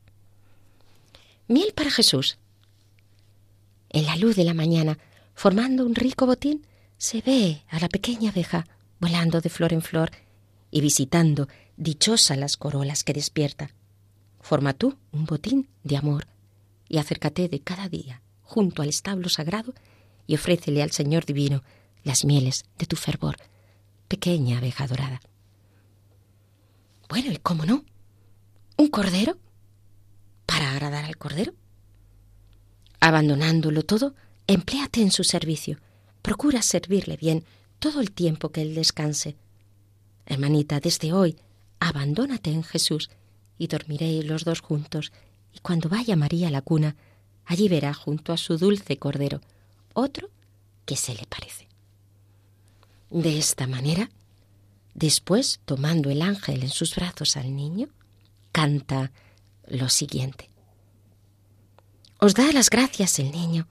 [1.47, 2.39] Miel para Jesús.
[3.91, 4.99] En la luz de la mañana,
[5.35, 6.67] formando un rico botín,
[6.99, 8.67] se ve a la pequeña abeja
[9.01, 10.11] volando de flor en flor
[10.71, 13.71] y visitando dichosa las corolas que despierta.
[14.41, 16.27] Forma tú un botín de amor
[16.89, 19.75] y acércate de cada día junto al establo sagrado
[20.27, 21.63] y ofrécele al Señor divino
[22.03, 23.37] las mieles de tu fervor,
[24.09, 25.21] pequeña abeja dorada.
[27.09, 27.85] Bueno, ¿y cómo no?
[28.77, 29.39] ¿Un cordero?
[30.47, 31.53] ¿Para agradar al cordero?
[33.01, 34.15] Abandonándolo todo,
[34.47, 35.79] empléate en su servicio.
[36.23, 37.45] Procura servirle bien
[37.79, 39.37] todo el tiempo que él descanse.
[40.27, 41.37] Hermanita, desde hoy,
[41.81, 43.11] abandónate en Jesús
[43.57, 45.13] y dormiréis los dos juntos,
[45.53, 46.97] y cuando vaya María a la cuna,
[47.45, 49.41] allí verá junto a su dulce cordero
[49.95, 50.31] otro
[50.85, 51.69] que se le parece.
[53.11, 54.11] De esta manera,
[54.95, 57.89] después, tomando el ángel en sus brazos al niño,
[58.53, 59.13] canta
[59.67, 60.51] lo siguiente.
[62.21, 63.67] Os da las gracias el niño,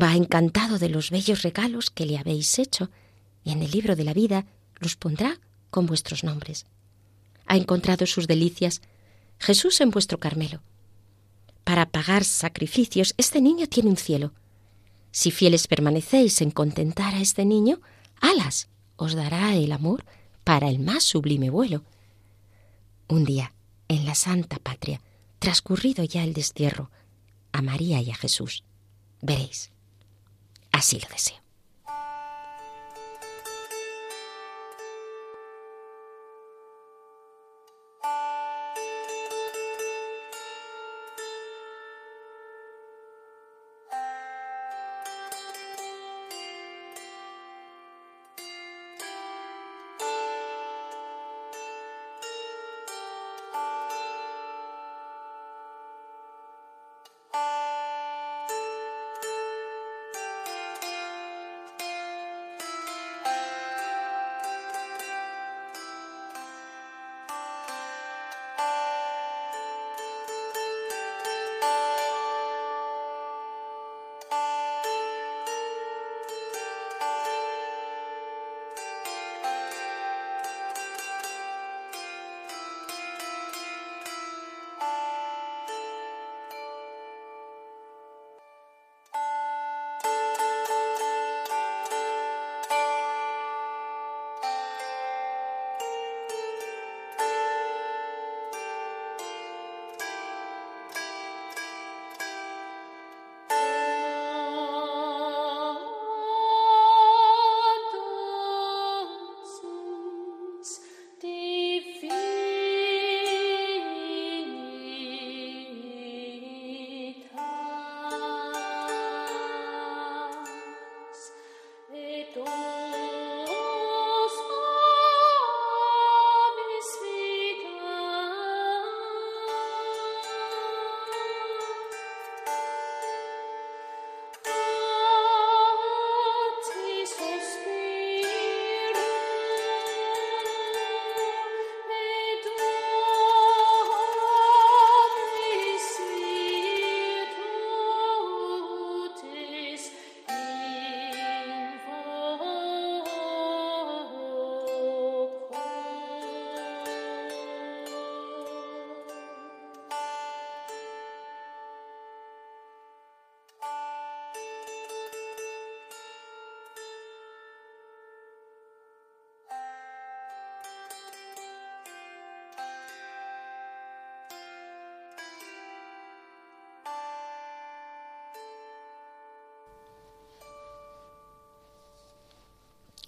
[0.00, 2.90] va encantado de los bellos regalos que le habéis hecho,
[3.46, 4.44] y en el libro de la vida
[4.80, 5.38] los pondrá
[5.70, 6.66] con vuestros nombres.
[7.46, 8.82] Ha encontrado sus delicias
[9.38, 10.62] Jesús en vuestro Carmelo.
[11.62, 14.32] Para pagar sacrificios, este niño tiene un cielo.
[15.12, 17.80] Si fieles permanecéis en contentar a este niño,
[18.20, 20.04] alas os dará el amor
[20.42, 21.84] para el más sublime vuelo.
[23.06, 23.52] Un día,
[23.86, 25.00] en la Santa Patria,
[25.38, 26.90] transcurrido ya el destierro,
[27.52, 28.64] a María y a Jesús,
[29.22, 29.70] veréis.
[30.72, 31.45] Así lo deseo.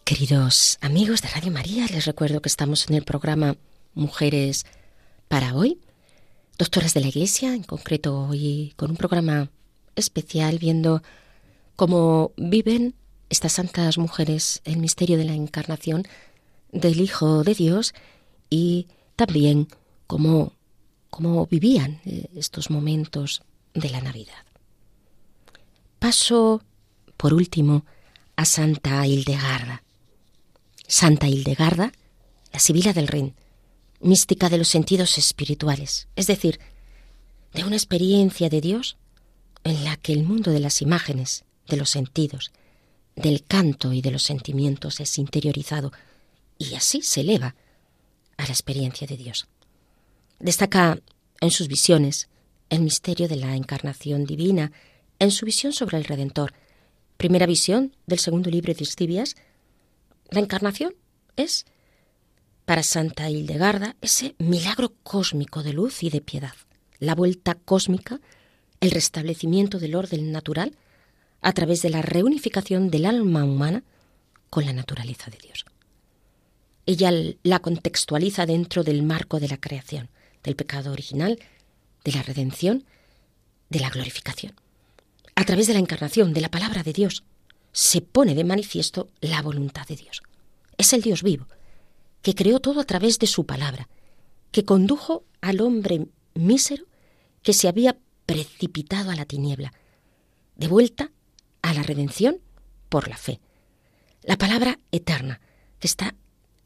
[0.08, 3.58] Queridos amigos de Radio María, les recuerdo que estamos en el programa
[3.92, 4.64] Mujeres
[5.28, 5.82] para hoy,
[6.56, 9.50] doctoras de la Iglesia, en concreto hoy con un programa
[9.96, 11.02] especial viendo
[11.76, 12.94] cómo viven
[13.28, 16.04] estas santas mujeres el misterio de la encarnación
[16.72, 17.92] del Hijo de Dios
[18.48, 19.68] y también
[20.06, 20.54] cómo,
[21.10, 23.42] cómo vivían eh, estos momentos
[23.74, 24.46] de la Navidad.
[25.98, 26.62] Paso,
[27.18, 27.84] por último,
[28.36, 29.82] a Santa Hildegarda.
[30.88, 31.92] Santa Hildegarda,
[32.52, 33.34] la Sibila del Rin,
[34.00, 36.58] mística de los sentidos espirituales, es decir,
[37.52, 38.96] de una experiencia de Dios
[39.64, 42.52] en la que el mundo de las imágenes, de los sentidos,
[43.16, 45.92] del canto y de los sentimientos es interiorizado
[46.56, 47.54] y así se eleva
[48.38, 49.46] a la experiencia de Dios.
[50.38, 50.98] Destaca
[51.40, 52.28] en sus visiones
[52.70, 54.72] el misterio de la encarnación divina,
[55.18, 56.54] en su visión sobre el Redentor.
[57.16, 59.36] Primera visión del segundo libro de Estibias,
[60.30, 60.94] la encarnación
[61.36, 61.66] es
[62.64, 66.54] para Santa Hildegarda ese milagro cósmico de luz y de piedad,
[66.98, 68.20] la vuelta cósmica,
[68.80, 70.76] el restablecimiento del orden natural
[71.40, 73.84] a través de la reunificación del alma humana
[74.50, 75.64] con la naturaleza de Dios.
[76.86, 77.10] Ella
[77.42, 80.10] la contextualiza dentro del marco de la creación,
[80.42, 81.38] del pecado original,
[82.04, 82.84] de la redención,
[83.68, 84.54] de la glorificación.
[85.34, 87.24] A través de la encarnación, de la palabra de Dios,
[87.78, 90.20] se pone de manifiesto la voluntad de Dios.
[90.78, 91.46] Es el Dios vivo,
[92.22, 93.88] que creó todo a través de su palabra,
[94.50, 96.86] que condujo al hombre mísero
[97.40, 99.72] que se había precipitado a la tiniebla,
[100.56, 101.12] de vuelta
[101.62, 102.40] a la redención
[102.88, 103.38] por la fe.
[104.22, 105.40] La palabra eterna,
[105.78, 106.16] que está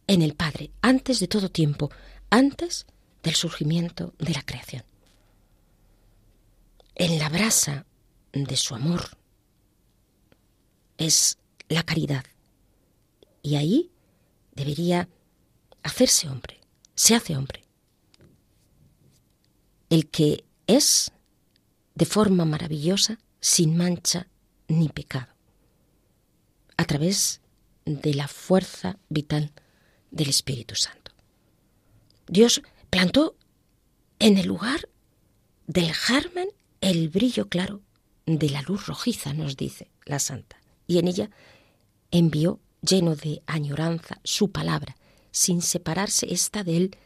[0.07, 1.91] en el Padre, antes de todo tiempo,
[2.31, 2.87] antes
[3.23, 4.85] del surgimiento de la creación.
[6.95, 7.85] En la brasa
[8.33, 9.19] de su amor
[11.07, 11.39] es
[11.69, 12.25] la caridad.
[13.43, 13.91] Y ahí
[14.55, 15.09] debería
[15.83, 16.61] hacerse hombre,
[16.95, 17.65] se hace hombre.
[19.91, 21.13] El que es
[21.95, 24.29] de forma maravillosa, sin mancha
[24.69, 25.35] ni pecado,
[26.77, 27.41] a través
[27.85, 29.53] de la fuerza vital
[30.11, 31.13] del Espíritu Santo.
[32.29, 33.37] Dios plantó
[34.19, 34.89] en el lugar
[35.67, 36.49] del germen
[36.81, 37.83] el brillo claro
[38.27, 41.31] de la luz rojiza, nos dice la santa, y en ella
[42.11, 44.97] envió, lleno de añoranza, su palabra,
[45.31, 46.97] sin separarse ésta de él,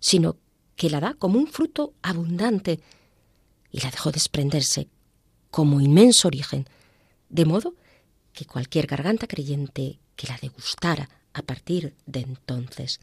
[0.00, 0.36] sino
[0.76, 2.80] que la da como un fruto abundante
[3.70, 4.88] y la dejó desprenderse
[5.50, 6.66] como inmenso origen,
[7.28, 7.74] de modo
[8.32, 13.00] que cualquier garganta creyente que la degustara a partir de entonces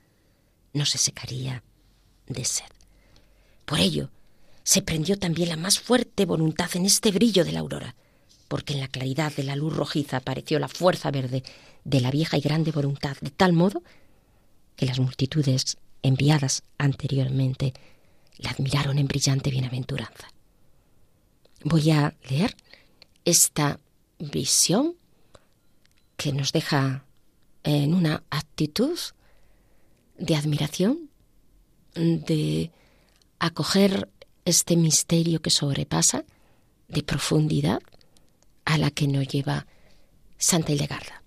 [0.73, 1.63] no se secaría
[2.27, 2.65] de sed.
[3.65, 4.09] Por ello,
[4.63, 7.95] se prendió también la más fuerte voluntad en este brillo de la aurora,
[8.51, 11.41] porque en la claridad de la luz rojiza apareció la fuerza verde
[11.85, 13.81] de la vieja y grande voluntad, de tal modo
[14.75, 17.73] que las multitudes enviadas anteriormente
[18.39, 20.27] la admiraron en brillante bienaventuranza.
[21.63, 22.57] Voy a leer
[23.23, 23.79] esta
[24.19, 24.95] visión
[26.17, 27.05] que nos deja
[27.63, 28.99] en una actitud
[30.17, 31.09] de admiración,
[31.95, 32.69] de
[33.39, 34.09] acoger
[34.43, 36.25] este misterio que sobrepasa
[36.89, 37.81] de profundidad
[38.65, 39.67] a la que nos lleva
[40.37, 41.23] Santa Hildegarda.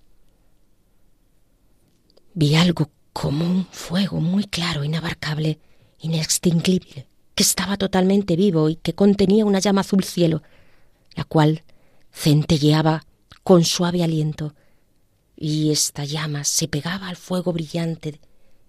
[2.35, 5.59] Vi algo como un fuego muy claro, inabarcable,
[6.01, 10.43] inextinguible, que estaba totalmente vivo y que contenía una llama azul cielo,
[11.15, 11.63] la cual
[12.13, 13.05] centelleaba
[13.43, 14.55] con suave aliento,
[15.37, 18.21] y esta llama se pegaba al fuego brillante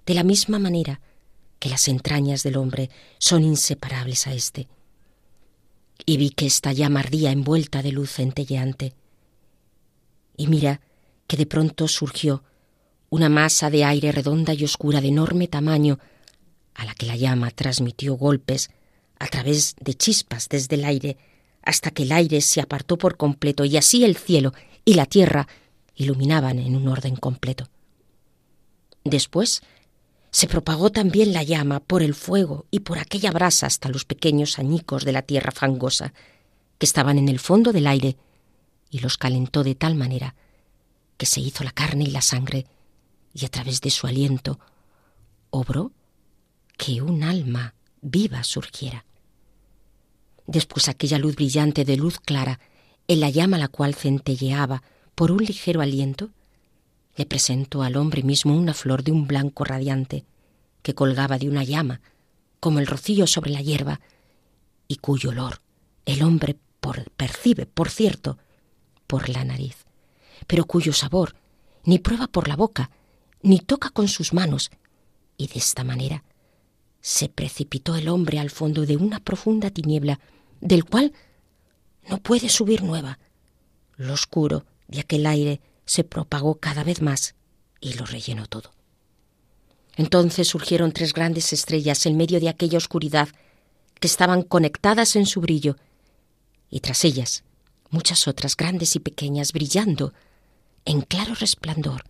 [0.05, 1.01] de la misma manera
[1.59, 4.68] que las entrañas del hombre son inseparables a éste.
[6.06, 8.93] Y vi que esta llama ardía envuelta de luz centelleante.
[10.38, 10.82] Y mira
[11.28, 12.43] que de pronto surgió
[13.10, 15.99] una masa de aire redonda y oscura de enorme tamaño,
[16.74, 18.70] a la que la llama transmitió golpes
[19.18, 21.18] a través de chispas desde el aire,
[21.62, 24.53] hasta que el aire se apartó por completo y así el cielo
[24.84, 25.47] y la tierra
[25.95, 27.70] iluminaban en un orden completo.
[29.03, 29.62] Después
[30.36, 34.59] se propagó también la llama por el fuego y por aquella brasa hasta los pequeños
[34.59, 36.13] añicos de la tierra fangosa
[36.77, 38.17] que estaban en el fondo del aire
[38.89, 40.36] y los calentó de tal manera
[41.15, 42.65] que se hizo la carne y la sangre
[43.33, 44.59] y a través de su aliento
[45.51, 45.93] obró
[46.75, 49.05] que un alma viva surgiera.
[50.47, 52.59] Después aquella luz brillante de luz clara,
[53.07, 54.83] en la llama la cual centelleaba
[55.15, 56.31] por un ligero aliento,
[57.16, 60.26] le presentó al hombre mismo una flor de un blanco radiante
[60.82, 62.01] que colgaba de una llama,
[62.59, 64.01] como el rocío sobre la hierba,
[64.88, 65.61] y cuyo olor
[66.05, 66.57] el hombre
[67.18, 68.38] percibe, por cierto,
[69.07, 69.86] por la nariz,
[70.45, 71.36] pero cuyo sabor
[71.84, 72.91] ni prueba por la boca,
[73.41, 74.72] ni toca con sus manos,
[75.38, 76.24] y de esta manera
[77.01, 80.20] se precipitó el hombre al fondo de una profunda tiniebla,
[80.61, 81.13] del cual
[82.09, 83.20] no puede subir nueva.
[83.95, 87.36] Lo oscuro de aquel aire se propagó cada vez más
[87.79, 88.71] y lo rellenó todo.
[89.95, 93.29] Entonces surgieron tres grandes estrellas en medio de aquella oscuridad
[93.99, 95.77] que estaban conectadas en su brillo,
[96.69, 97.43] y tras ellas
[97.89, 100.13] muchas otras grandes y pequeñas brillando
[100.83, 102.03] en claro resplandor,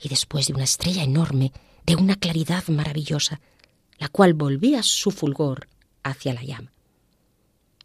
[0.00, 1.52] y después de una estrella enorme,
[1.84, 3.40] de una claridad maravillosa,
[3.98, 5.68] la cual volvía su fulgor
[6.02, 6.72] hacia la llama.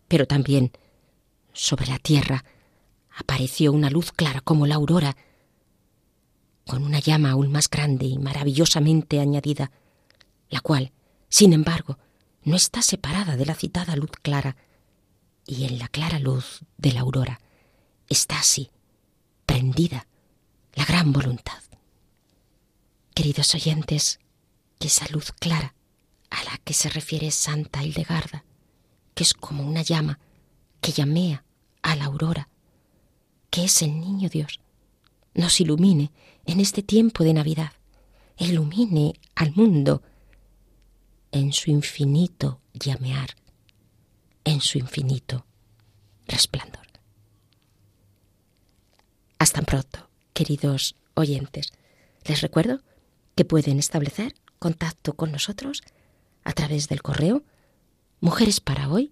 [0.07, 0.72] Pero también
[1.53, 2.43] sobre la tierra
[3.16, 5.16] apareció una luz clara como la aurora,
[6.66, 9.72] con una llama aún más grande y maravillosamente añadida,
[10.49, 10.91] la cual,
[11.30, 11.97] sin embargo,
[12.43, 14.55] no está separada de la citada luz clara,
[15.45, 17.39] y en la clara luz de la aurora
[18.07, 18.70] está así,
[19.45, 20.07] prendida,
[20.74, 21.62] la gran voluntad.
[23.14, 24.20] Queridos oyentes,
[24.80, 25.76] que esa luz clara
[26.30, 28.45] a la que se refiere Santa Hildegarda,
[29.14, 30.20] que es como una llama
[30.80, 31.43] que llamea
[31.82, 32.49] a la aurora,
[33.52, 34.60] que es el niño Dios,
[35.36, 36.12] nos ilumine
[36.45, 37.74] en este tiempo de Navidad,
[38.38, 40.02] ilumine al mundo
[41.32, 43.36] en su infinito llamear,
[44.43, 45.45] en su infinito
[46.28, 46.88] resplandor.
[49.38, 51.74] Hasta pronto, queridos oyentes.
[52.26, 52.82] Les recuerdo
[53.36, 55.82] que pueden establecer contacto con nosotros
[56.43, 57.43] a través del correo
[58.20, 59.12] mujeres para hoy.